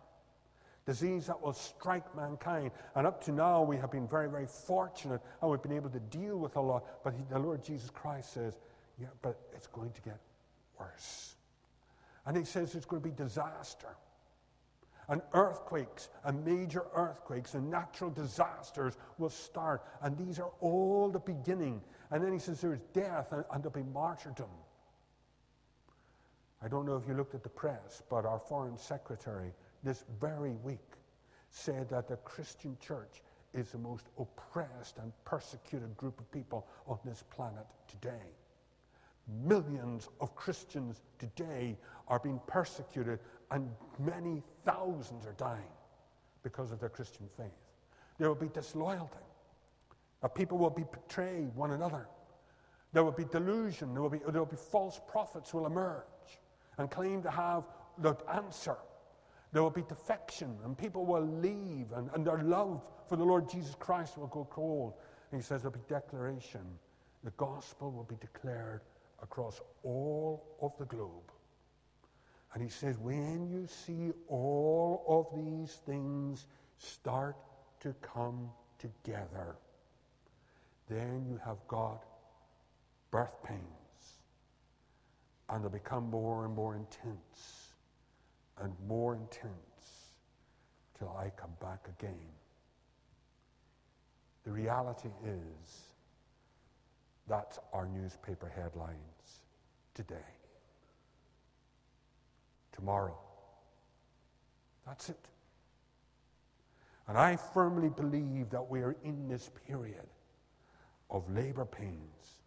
disease 0.86 1.28
that 1.28 1.42
will 1.42 1.54
strike 1.54 2.16
mankind. 2.16 2.72
And 2.96 3.08
up 3.08 3.24
to 3.26 3.32
now, 3.32 3.64
we 3.64 3.78
have 3.78 3.92
been 3.92 4.08
very, 4.08 4.30
very 4.30 4.46
fortunate 4.46 5.22
and 5.42 5.50
we've 5.50 5.62
been 5.62 5.74
able 5.74 5.90
to 5.90 6.00
deal 6.00 6.38
with 6.38 6.56
a 6.56 6.62
lot. 6.62 7.04
But 7.04 7.14
the 7.30 7.40
Lord 7.40 7.64
Jesus 7.64 7.90
Christ 7.90 8.34
says, 8.34 8.60
yeah, 9.00 9.08
but 9.22 9.40
it's 9.56 9.68
going 9.68 9.92
to 9.92 10.02
get 10.02 10.20
And 12.26 12.38
he 12.38 12.44
says 12.44 12.76
it's 12.76 12.86
going 12.86 13.02
to 13.02 13.10
be 13.10 13.16
disaster. 13.16 13.96
And 15.10 15.22
earthquakes 15.34 16.10
and 16.24 16.46
major 16.46 16.86
earthquakes 16.96 17.56
and 17.56 17.70
natural 17.70 18.10
disasters 18.10 18.98
will 19.18 19.30
start. 19.30 19.84
And 20.02 20.18
these 20.18 20.40
are 20.40 20.52
all 20.62 21.10
the 21.10 21.20
beginning. 21.20 21.82
And 22.12 22.24
then 22.24 22.32
he 22.32 22.40
says 22.40 22.62
there's 22.62 22.80
death 22.94 23.34
and, 23.34 23.44
and 23.52 23.62
there'll 23.62 23.84
be 23.84 23.90
martyrdom. 23.92 24.50
I 26.62 26.70
don't 26.70 26.86
know 26.86 26.96
if 26.96 27.06
you 27.08 27.14
looked 27.14 27.36
at 27.36 27.44
the 27.44 27.50
press, 27.50 28.02
but 28.10 28.26
our 28.26 28.40
foreign 28.40 28.78
secretary 28.78 29.52
this 29.84 30.06
very 30.22 30.54
week 30.64 30.80
said 31.50 31.90
that 31.90 32.08
the 32.08 32.16
Christian 32.18 32.78
church 32.80 33.22
is 33.54 33.72
the 33.72 33.78
most 33.78 34.06
oppressed 34.18 34.98
and 35.00 35.12
persecuted 35.26 35.96
group 35.98 36.20
of 36.20 36.32
people 36.32 36.66
on 36.88 36.98
this 37.04 37.24
planet 37.30 37.66
today. 37.88 38.32
Millions 39.28 40.10
of 40.20 40.36
Christians 40.36 41.02
today 41.18 41.78
are 42.08 42.20
being 42.20 42.40
persecuted, 42.48 43.20
and 43.52 43.70
many 44.00 44.44
thousands 44.64 45.26
are 45.26 45.34
dying 45.34 45.72
because 46.44 46.72
of 46.72 46.80
their 46.80 46.90
Christian 46.90 47.28
faith. 47.38 47.52
There 48.18 48.28
will 48.28 48.36
be 48.36 48.50
disloyalty. 48.50 49.18
People 50.36 50.58
will 50.58 50.70
be 50.70 50.84
betray 50.92 51.48
one 51.56 51.72
another. 51.72 52.08
There 52.94 53.04
will 53.04 53.12
be 53.12 53.26
delusion. 53.26 53.94
There 53.94 54.02
will 54.02 54.10
be, 54.10 54.20
there 54.20 54.40
will 54.40 54.46
be 54.46 54.56
false 54.56 55.02
prophets 55.08 55.54
will 55.54 55.66
emerge 55.66 56.04
and 56.78 56.90
claim 56.90 57.22
to 57.24 57.32
have 57.32 57.68
the 57.98 58.16
answer. 58.34 58.78
There 59.52 59.62
will 59.62 59.70
be 59.70 59.84
defection, 59.84 60.58
and 60.64 60.78
people 60.78 61.06
will 61.06 61.26
leave, 61.26 61.92
and, 61.96 62.10
and 62.14 62.26
their 62.26 62.42
love 62.42 62.84
for 63.08 63.16
the 63.16 63.24
Lord 63.24 63.50
Jesus 63.50 63.76
Christ 63.76 64.18
will 64.18 64.28
go 64.28 64.48
cold. 64.50 64.94
And 65.32 65.42
he 65.42 65.46
says 65.46 65.62
there'll 65.62 65.78
be 65.78 65.84
declaration. 65.88 66.62
The 67.24 67.32
gospel 67.32 67.92
will 67.92 68.04
be 68.04 68.16
declared 68.16 68.82
across 69.22 69.62
all 69.84 70.44
of 70.62 70.72
the 70.78 70.86
globe. 70.86 71.32
And 72.54 72.62
he 72.62 72.70
says, 72.70 72.98
when 72.98 73.50
you 73.50 73.68
see 73.68 74.12
all 74.28 75.04
of 75.08 75.36
these 75.36 75.80
things 75.86 76.46
start 76.78 77.36
to 77.80 77.94
come 78.02 78.50
together, 78.78 79.56
then 80.90 81.26
you 81.28 81.40
have 81.44 81.58
got 81.68 82.04
birth 83.12 83.42
pains 83.44 83.60
and 85.50 85.64
they'll 85.64 85.70
become 85.70 86.10
more 86.10 86.46
and 86.46 86.56
more 86.56 86.76
intense 86.76 87.74
and 88.62 88.74
more 88.88 89.16
intense 89.16 89.54
till 90.98 91.10
I 91.18 91.32
come 91.36 91.54
back 91.60 91.88
again. 92.00 92.30
The 94.46 94.52
reality 94.52 95.10
is 95.26 95.93
that's 97.28 97.60
our 97.72 97.86
newspaper 97.86 98.52
headlines 98.54 99.42
today. 99.94 100.16
Tomorrow. 102.74 103.18
That's 104.86 105.10
it. 105.10 105.28
And 107.08 107.18
I 107.18 107.36
firmly 107.36 107.90
believe 107.90 108.50
that 108.50 108.70
we 108.70 108.82
are 108.82 108.96
in 109.04 109.28
this 109.28 109.50
period 109.68 110.08
of 111.10 111.30
labor 111.30 111.66
pains, 111.66 112.40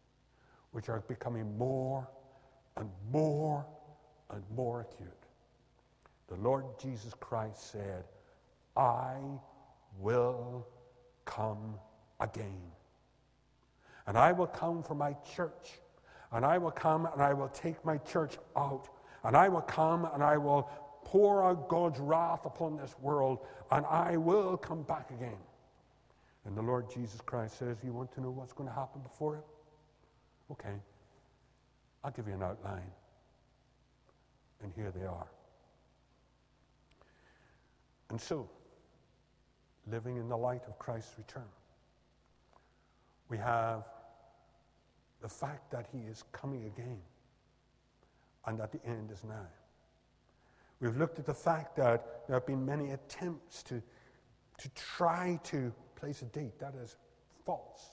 which 0.73 0.89
are 0.89 1.01
becoming 1.09 1.57
more 1.57 2.09
and 2.77 2.91
more 3.11 3.67
and 4.31 4.43
more 4.55 4.81
acute. 4.81 5.11
The 6.29 6.37
Lord 6.37 6.65
Jesus 6.81 7.15
Christ 7.21 7.71
said, 7.71 8.05
I 8.77 9.17
will 10.01 10.67
come 11.25 11.75
again. 12.21 12.61
And 14.07 14.17
I 14.17 14.33
will 14.33 14.47
come 14.47 14.83
for 14.83 14.95
my 14.95 15.15
church. 15.35 15.81
And 16.33 16.45
I 16.45 16.59
will 16.59 16.71
come 16.71 17.07
and 17.13 17.23
I 17.23 17.33
will 17.33 17.49
take 17.49 17.85
my 17.85 17.99
church 17.99 18.37
out. 18.57 18.89
And 19.25 19.37
I 19.37 19.49
will 19.49 19.63
come 19.63 20.09
and 20.13 20.23
I 20.23 20.37
will 20.37 20.69
pour 21.05 21.45
out 21.45 21.69
God's 21.69 21.99
wrath 21.99 22.45
upon 22.47 22.77
this 22.77 22.95
world. 23.01 23.39
And 23.71 23.85
I 23.87 24.17
will 24.17 24.57
come 24.57 24.83
back 24.83 25.11
again. 25.11 25.39
And 26.45 26.57
the 26.57 26.63
Lord 26.63 26.91
Jesus 26.93 27.21
Christ 27.21 27.59
says, 27.59 27.77
You 27.85 27.93
want 27.93 28.13
to 28.13 28.21
know 28.21 28.31
what's 28.31 28.53
going 28.53 28.69
to 28.69 28.75
happen 28.75 29.01
before 29.03 29.37
it? 29.37 29.45
Okay. 30.53 30.75
I'll 32.05 32.13
give 32.13 32.29
you 32.29 32.35
an 32.35 32.43
outline. 32.43 32.91
And 34.63 34.73
here 34.77 34.93
they 34.97 35.05
are. 35.05 35.27
And 38.11 38.21
so, 38.21 38.49
living 39.91 40.17
in 40.17 40.29
the 40.29 40.37
light 40.37 40.63
of 40.69 40.79
Christ's 40.79 41.19
return, 41.19 41.49
we 43.29 43.39
have 43.39 43.83
the 45.27 45.35
fact 45.35 45.73
that 45.73 45.89
he 45.91 45.99
is 46.09 46.23
coming 46.31 46.67
again 46.67 47.01
and 48.47 48.61
that 48.61 48.71
the 48.71 48.79
end 48.87 49.11
is 49.11 49.25
now. 49.25 49.49
We've 50.79 50.97
looked 50.97 51.19
at 51.19 51.27
the 51.27 51.35
fact 51.35 51.75
that 51.79 52.29
there 52.29 52.37
have 52.37 52.47
been 52.47 52.65
many 52.65 52.93
attempts 52.93 53.65
to, 53.65 53.83
to 54.59 54.69
try 54.77 55.41
to 55.43 55.73
place 55.97 56.23
a 56.23 56.27
date. 56.27 56.61
That 56.61 56.75
is 56.81 56.95
false. 57.45 57.91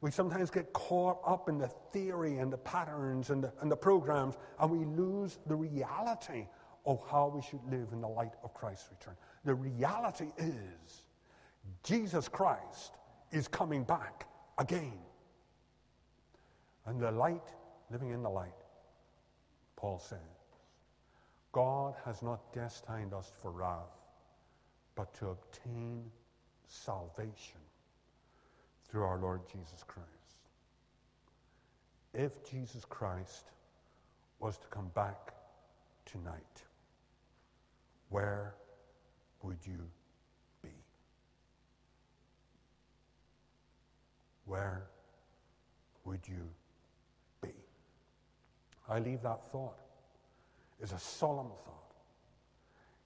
We 0.00 0.10
sometimes 0.10 0.50
get 0.50 0.72
caught 0.72 1.20
up 1.24 1.48
in 1.48 1.56
the 1.56 1.68
theory 1.92 2.38
and 2.38 2.52
the 2.52 2.58
patterns 2.58 3.30
and 3.30 3.44
the, 3.44 3.52
and 3.60 3.70
the 3.70 3.76
programs, 3.76 4.34
and 4.58 4.72
we 4.72 4.84
lose 4.84 5.38
the 5.46 5.54
reality 5.54 6.48
of 6.84 7.00
how 7.08 7.28
we 7.32 7.42
should 7.42 7.64
live 7.70 7.90
in 7.92 8.00
the 8.00 8.08
light 8.08 8.32
of 8.42 8.52
Christ's 8.54 8.88
return. 8.90 9.14
The 9.44 9.54
reality 9.54 10.32
is 10.36 11.04
Jesus 11.84 12.26
Christ 12.26 12.94
is 13.30 13.46
coming 13.46 13.84
back 13.84 14.26
again. 14.58 14.98
And 16.86 17.00
the 17.00 17.10
light, 17.10 17.48
living 17.90 18.10
in 18.10 18.22
the 18.22 18.30
light, 18.30 18.50
Paul 19.76 19.98
says, 19.98 20.18
God 21.52 21.94
has 22.04 22.22
not 22.22 22.52
destined 22.52 23.12
us 23.12 23.30
for 23.40 23.50
wrath, 23.50 24.00
but 24.94 25.12
to 25.14 25.28
obtain 25.28 26.04
salvation 26.66 27.60
through 28.88 29.04
our 29.04 29.18
Lord 29.18 29.40
Jesus 29.50 29.84
Christ. 29.86 30.08
If 32.14 32.48
Jesus 32.48 32.84
Christ 32.84 33.50
was 34.40 34.58
to 34.58 34.66
come 34.68 34.90
back 34.94 35.32
tonight, 36.04 36.62
where 38.08 38.54
would 39.42 39.58
you 39.64 39.78
be? 40.62 40.70
Where 44.44 44.84
would 46.04 46.26
you? 46.26 46.48
I 48.92 48.98
leave 48.98 49.22
that 49.22 49.42
thought. 49.50 49.78
It's 50.78 50.92
a 50.92 50.98
solemn 50.98 51.48
thought. 51.64 51.94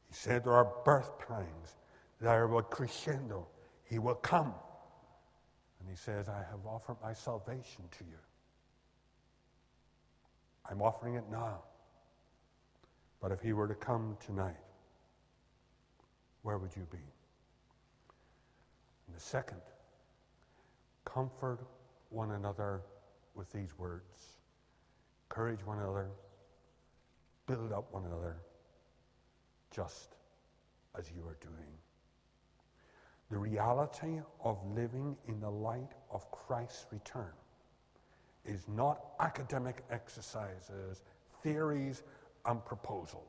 He 0.08 0.14
said 0.14 0.42
there 0.42 0.54
are 0.54 0.72
birth 0.84 1.10
pangs, 1.28 1.76
there 2.20 2.48
will 2.48 2.62
crescendo. 2.62 3.46
He 3.84 4.00
will 4.00 4.14
come. 4.14 4.52
And 5.78 5.88
he 5.88 5.94
says, 5.94 6.28
I 6.28 6.38
have 6.50 6.66
offered 6.66 6.96
my 7.00 7.12
salvation 7.12 7.84
to 7.98 8.04
you. 8.04 8.18
I'm 10.68 10.82
offering 10.82 11.14
it 11.14 11.24
now. 11.30 11.60
But 13.20 13.30
if 13.30 13.40
he 13.40 13.52
were 13.52 13.68
to 13.68 13.74
come 13.74 14.16
tonight, 14.24 14.56
where 16.42 16.58
would 16.58 16.74
you 16.74 16.86
be? 16.90 16.98
And 19.06 19.16
the 19.16 19.20
second, 19.20 19.60
comfort 21.04 21.60
one 22.10 22.32
another 22.32 22.82
with 23.36 23.52
these 23.52 23.78
words. 23.78 24.35
Encourage 25.36 25.66
one 25.66 25.78
another. 25.80 26.08
Build 27.46 27.70
up 27.70 27.92
one 27.92 28.06
another, 28.06 28.36
just 29.70 30.14
as 30.98 31.10
you 31.14 31.28
are 31.28 31.36
doing. 31.42 31.74
The 33.30 33.36
reality 33.36 34.20
of 34.42 34.56
living 34.74 35.14
in 35.28 35.38
the 35.38 35.50
light 35.50 35.90
of 36.10 36.30
Christ's 36.30 36.86
return 36.90 37.34
is 38.46 38.64
not 38.66 39.08
academic 39.20 39.84
exercises, 39.90 41.02
theories, 41.42 42.02
and 42.46 42.64
proposals. 42.64 43.28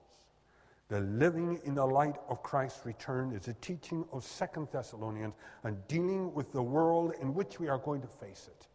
The 0.88 1.02
living 1.02 1.60
in 1.65 1.76
the 1.76 1.86
light 1.86 2.15
of 2.30 2.41
Christ's 2.41 2.86
return 2.86 3.34
is 3.34 3.50
a 3.50 3.54
teaching 3.56 4.06
of 4.13 4.24
Second 4.24 4.70
Thessalonians 4.72 5.34
and 5.65 5.86
dealing 5.89 6.34
with 6.34 6.54
the 6.54 6.63
world 6.63 7.12
in 7.22 7.34
which 7.34 7.60
we 7.60 7.67
are 7.67 7.80
going 7.80 8.00
to 8.00 8.08
face 8.08 8.48
it. 8.48 8.67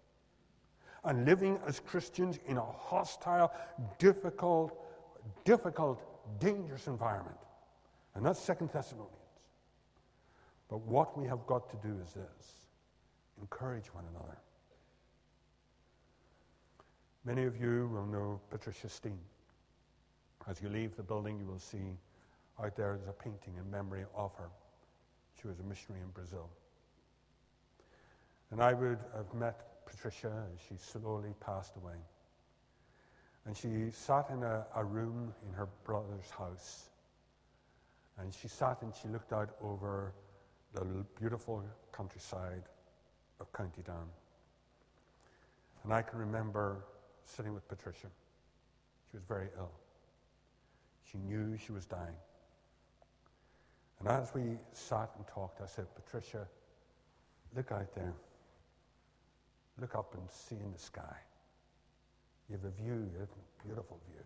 And 1.05 1.25
living 1.25 1.59
as 1.67 1.81
Christians 1.81 2.39
in 2.47 2.57
a 2.59 2.65
hostile, 2.65 3.53
difficult, 3.99 4.79
difficult, 5.45 6.01
dangerous 6.39 6.87
environment. 6.87 7.37
And 8.15 8.25
that's 8.25 8.41
Second 8.41 8.71
Thessalonians. 8.73 9.17
But 10.69 10.81
what 10.83 11.19
we 11.19 11.27
have 11.27 11.47
got 11.47 11.69
to 11.71 11.77
do 11.87 11.95
is 12.03 12.13
this 12.13 12.69
encourage 13.41 13.87
one 13.89 14.05
another. 14.15 14.39
Many 17.25 17.45
of 17.45 17.61
you 17.61 17.89
will 17.93 18.07
know 18.07 18.41
Patricia 18.51 18.89
Steen. 18.89 19.19
As 20.49 20.61
you 20.61 20.69
leave 20.69 20.97
the 20.97 21.03
building, 21.03 21.39
you 21.39 21.47
will 21.47 21.59
see 21.59 21.97
out 22.63 22.77
there 22.77 22.95
is 22.95 23.09
a 23.09 23.13
painting 23.13 23.55
in 23.59 23.71
memory 23.71 24.05
of 24.17 24.35
her. 24.37 24.49
She 25.41 25.49
was 25.49 25.59
a 25.61 25.63
missionary 25.63 26.03
in 26.03 26.11
Brazil. 26.11 26.49
And 28.51 28.63
I 28.63 28.75
would 28.75 28.99
have 29.17 29.33
met 29.35 29.72
Patricia 29.93 30.47
as 30.53 30.61
she 30.69 30.75
slowly 30.77 31.35
passed 31.41 31.77
away. 31.77 31.97
And 33.45 33.57
she 33.57 33.91
sat 33.91 34.31
in 34.31 34.43
a, 34.43 34.65
a 34.75 34.85
room 34.85 35.35
in 35.47 35.53
her 35.55 35.69
brother's 35.85 36.31
house. 36.31 36.89
And 38.19 38.33
she 38.33 38.49
sat 38.49 38.83
and 38.83 38.93
she 38.95 39.09
looked 39.09 39.33
out 39.33 39.51
over 39.63 40.15
the 40.75 41.05
beautiful 41.19 41.63
countryside 41.93 42.63
of 43.41 43.53
County 43.53 43.83
Down. 43.83 44.09
And 45.85 45.93
I 45.93 46.03
can 46.03 46.19
remember 46.19 46.85
sitting 47.25 47.53
with 47.53 47.67
Patricia. 47.69 48.09
She 49.11 49.17
was 49.17 49.25
very 49.25 49.49
ill. 49.59 49.73
She 51.11 51.19
knew 51.19 51.59
she 51.59 51.73
was 51.73 51.85
dying. 51.85 52.17
And 53.99 54.09
as 54.09 54.33
we 54.35 54.59
sat 54.73 55.11
and 55.17 55.27
talked, 55.27 55.61
I 55.61 55.67
said, 55.67 55.87
Patricia, 55.95 56.47
look 57.55 57.73
out 57.73 57.95
there. 57.95 58.15
Look 59.81 59.95
up 59.95 60.15
and 60.15 60.23
see 60.31 60.57
in 60.57 60.73
the 60.73 60.79
sky. 60.79 61.17
You 62.49 62.57
have 62.57 62.65
a 62.65 62.71
view, 62.71 63.09
you 63.13 63.19
have 63.21 63.29
a 63.29 63.67
beautiful 63.67 63.99
view. 64.09 64.23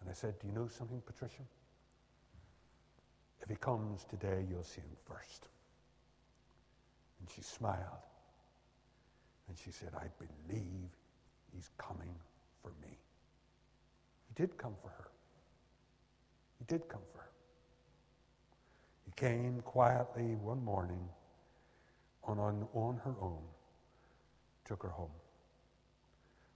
And 0.00 0.10
I 0.10 0.12
said, 0.12 0.38
Do 0.38 0.46
you 0.46 0.52
know 0.52 0.68
something, 0.68 1.00
Patricia? 1.06 1.42
If 3.42 3.48
he 3.48 3.56
comes 3.56 4.04
today, 4.04 4.44
you'll 4.48 4.64
see 4.64 4.80
him 4.80 4.96
first. 5.04 5.48
And 7.20 7.28
she 7.34 7.42
smiled. 7.42 8.04
And 9.48 9.56
she 9.58 9.70
said, 9.70 9.90
I 9.96 10.06
believe 10.18 10.88
he's 11.54 11.70
coming 11.78 12.14
for 12.62 12.72
me. 12.82 12.98
He 14.28 14.34
did 14.42 14.56
come 14.56 14.74
for 14.82 14.88
her. 14.88 15.08
He 16.58 16.64
did 16.64 16.88
come 16.88 17.02
for 17.12 17.18
her. 17.18 17.30
He 19.04 19.12
came 19.16 19.60
quietly 19.60 20.36
one 20.36 20.64
morning 20.64 21.08
on, 22.24 22.38
on, 22.38 22.66
on 22.74 23.00
her 23.04 23.14
own, 23.20 23.42
took 24.64 24.82
her 24.82 24.88
home. 24.88 25.10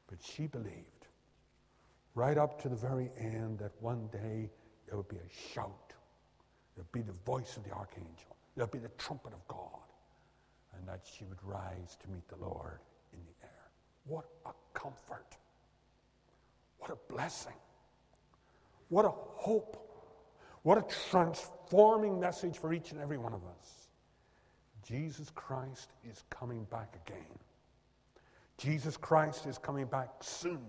But 0.08 0.18
she 0.22 0.46
believed, 0.46 1.06
right 2.14 2.38
up 2.38 2.60
to 2.62 2.68
the 2.68 2.76
very 2.76 3.10
end, 3.18 3.58
that 3.58 3.72
one 3.80 4.08
day 4.08 4.50
there 4.86 4.96
would 4.96 5.08
be 5.08 5.16
a 5.16 5.52
shout. 5.54 5.92
There'd 6.74 6.90
be 6.92 7.02
the 7.02 7.12
voice 7.26 7.56
of 7.56 7.64
the 7.64 7.72
archangel. 7.72 8.36
There'd 8.56 8.70
be 8.70 8.78
the 8.78 8.90
trumpet 8.98 9.32
of 9.32 9.46
God. 9.48 9.80
And 10.76 10.86
that 10.88 11.02
she 11.04 11.24
would 11.24 11.42
rise 11.42 11.96
to 12.02 12.10
meet 12.10 12.26
the 12.28 12.36
Lord 12.36 12.80
in 13.12 13.18
the 13.24 13.46
air. 13.46 13.70
What 14.06 14.26
a 14.46 14.52
comfort 14.72 15.36
What 16.78 16.90
a 16.90 17.12
blessing. 17.12 17.56
What 18.88 19.04
a 19.04 19.10
hope. 19.10 19.76
What 20.62 20.78
a 20.78 20.84
transforming 21.10 22.18
message 22.18 22.56
for 22.58 22.72
each 22.72 22.92
and 22.92 23.00
every 23.00 23.18
one 23.18 23.32
of 23.32 23.42
us. 23.44 23.88
Jesus 24.86 25.30
Christ 25.34 25.90
is 26.08 26.22
coming 26.30 26.64
back 26.64 26.96
again. 27.06 27.38
Jesus 28.58 28.96
Christ 28.96 29.46
is 29.46 29.56
coming 29.56 29.86
back 29.86 30.10
soon. 30.20 30.60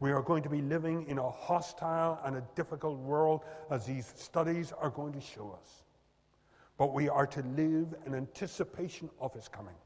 We 0.00 0.10
are 0.12 0.22
going 0.22 0.42
to 0.42 0.48
be 0.48 0.60
living 0.60 1.06
in 1.08 1.18
a 1.18 1.30
hostile 1.30 2.20
and 2.24 2.36
a 2.36 2.42
difficult 2.54 2.98
world 2.98 3.42
as 3.70 3.86
these 3.86 4.12
studies 4.16 4.72
are 4.72 4.90
going 4.90 5.12
to 5.12 5.20
show 5.20 5.56
us. 5.58 5.84
But 6.78 6.92
we 6.92 7.08
are 7.08 7.26
to 7.26 7.42
live 7.56 7.94
in 8.06 8.14
anticipation 8.14 9.08
of 9.20 9.32
his 9.32 9.48
coming. 9.48 9.76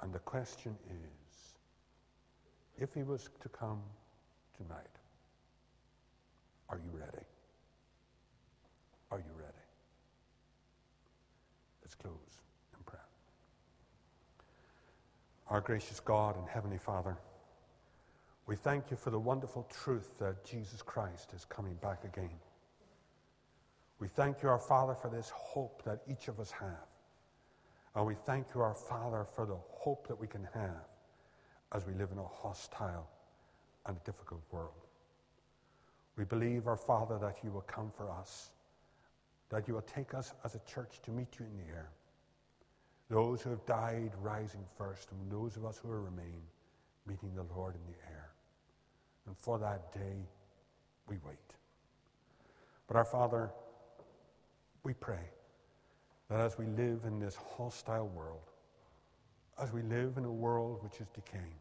And 0.00 0.12
the 0.12 0.18
question 0.20 0.76
is 0.88 1.54
if 2.78 2.94
he 2.94 3.02
was 3.02 3.28
to 3.40 3.48
come 3.48 3.80
tonight, 4.56 4.78
are 6.68 6.78
you 6.78 6.98
ready? 6.98 7.24
Are 9.10 9.18
you 9.18 9.32
ready? 9.36 9.52
Let's 11.82 11.94
close 11.94 12.14
in 12.76 12.82
prayer. 12.84 13.04
Our 15.52 15.60
gracious 15.60 16.00
God 16.00 16.38
and 16.38 16.48
Heavenly 16.48 16.78
Father, 16.78 17.18
we 18.46 18.56
thank 18.56 18.90
you 18.90 18.96
for 18.96 19.10
the 19.10 19.18
wonderful 19.18 19.68
truth 19.70 20.18
that 20.18 20.46
Jesus 20.46 20.80
Christ 20.80 21.34
is 21.36 21.44
coming 21.44 21.74
back 21.74 22.04
again. 22.04 22.38
We 23.98 24.08
thank 24.08 24.42
you, 24.42 24.48
our 24.48 24.58
Father, 24.58 24.94
for 24.94 25.10
this 25.10 25.28
hope 25.34 25.82
that 25.84 26.00
each 26.10 26.28
of 26.28 26.40
us 26.40 26.50
have. 26.52 26.88
And 27.94 28.06
we 28.06 28.14
thank 28.14 28.46
you, 28.54 28.62
our 28.62 28.72
Father, 28.72 29.26
for 29.26 29.44
the 29.44 29.58
hope 29.68 30.08
that 30.08 30.18
we 30.18 30.26
can 30.26 30.48
have 30.54 30.88
as 31.72 31.86
we 31.86 31.92
live 31.92 32.08
in 32.12 32.18
a 32.18 32.24
hostile 32.24 33.10
and 33.84 34.02
difficult 34.04 34.40
world. 34.52 34.86
We 36.16 36.24
believe, 36.24 36.66
our 36.66 36.78
Father, 36.78 37.18
that 37.18 37.44
you 37.44 37.50
will 37.50 37.60
come 37.60 37.92
for 37.94 38.10
us, 38.10 38.52
that 39.50 39.68
you 39.68 39.74
will 39.74 39.82
take 39.82 40.14
us 40.14 40.32
as 40.46 40.54
a 40.54 40.60
church 40.60 41.02
to 41.02 41.10
meet 41.10 41.28
you 41.38 41.44
in 41.44 41.58
the 41.58 41.74
air. 41.74 41.90
Those 43.12 43.42
who 43.42 43.50
have 43.50 43.66
died 43.66 44.12
rising 44.22 44.64
first, 44.78 45.12
and 45.12 45.30
those 45.30 45.58
of 45.58 45.66
us 45.66 45.76
who 45.76 45.88
remain 45.88 46.40
meeting 47.06 47.34
the 47.34 47.44
Lord 47.54 47.74
in 47.74 47.92
the 47.92 47.98
air. 48.10 48.30
And 49.26 49.36
for 49.36 49.58
that 49.58 49.92
day, 49.92 50.16
we 51.10 51.18
wait. 51.18 51.36
But 52.86 52.96
our 52.96 53.04
Father, 53.04 53.50
we 54.82 54.94
pray 54.94 55.28
that 56.30 56.40
as 56.40 56.56
we 56.56 56.64
live 56.64 57.00
in 57.04 57.18
this 57.20 57.36
hostile 57.36 58.08
world, 58.08 58.50
as 59.62 59.74
we 59.74 59.82
live 59.82 60.16
in 60.16 60.24
a 60.24 60.32
world 60.32 60.82
which 60.82 60.98
is 60.98 61.08
decaying, 61.14 61.60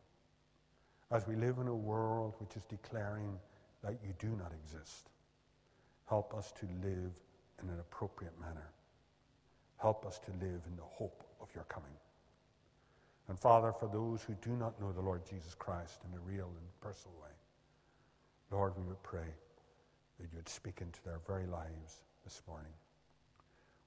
as 1.12 1.28
we 1.28 1.36
live 1.36 1.58
in 1.58 1.68
a 1.68 1.76
world 1.76 2.34
which 2.40 2.56
is 2.56 2.64
declaring 2.64 3.38
that 3.84 3.98
you 4.02 4.14
do 4.20 4.30
not 4.38 4.54
exist, 4.64 5.10
help 6.08 6.34
us 6.34 6.54
to 6.54 6.66
live 6.82 7.12
in 7.62 7.68
an 7.68 7.80
appropriate 7.82 8.40
manner. 8.40 8.70
Help 9.76 10.06
us 10.06 10.18
to 10.20 10.32
live 10.40 10.62
in 10.66 10.78
the 10.78 10.84
hope 10.84 11.26
of 11.42 11.50
your 11.56 11.64
coming. 11.66 11.92
And 13.28 13.40
Father, 13.40 13.72
for 13.72 13.88
those 13.88 14.22
who 14.24 14.34
do 14.42 14.56
not 14.58 14.80
know 14.80 14.92
the 14.92 15.02
Lord 15.02 15.22
Jesus 15.26 15.56
Christ 15.56 16.02
in 16.08 16.18
a 16.18 16.22
real 16.22 16.48
and 16.48 16.82
personal 16.82 17.16
way, 17.22 17.30
Lord, 18.52 18.74
we 18.78 18.84
would 18.84 19.02
pray 19.04 19.34
that 20.20 20.32
you 20.32 20.38
would 20.38 20.50
speak 20.50 20.82
into 20.82 21.00
their 21.04 21.20
very 21.26 21.48
lives 21.48 22.02
this 22.24 22.42
morning. 22.48 22.74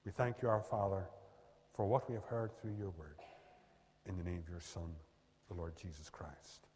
We 0.05 0.11
thank 0.11 0.41
you, 0.41 0.49
our 0.49 0.61
Father, 0.61 1.05
for 1.73 1.85
what 1.85 2.09
we 2.09 2.15
have 2.15 2.25
heard 2.25 2.51
through 2.59 2.75
your 2.77 2.91
word. 2.91 3.19
In 4.07 4.17
the 4.17 4.23
name 4.23 4.39
of 4.39 4.49
your 4.49 4.59
Son, 4.59 4.95
the 5.47 5.55
Lord 5.55 5.73
Jesus 5.75 6.09
Christ. 6.09 6.67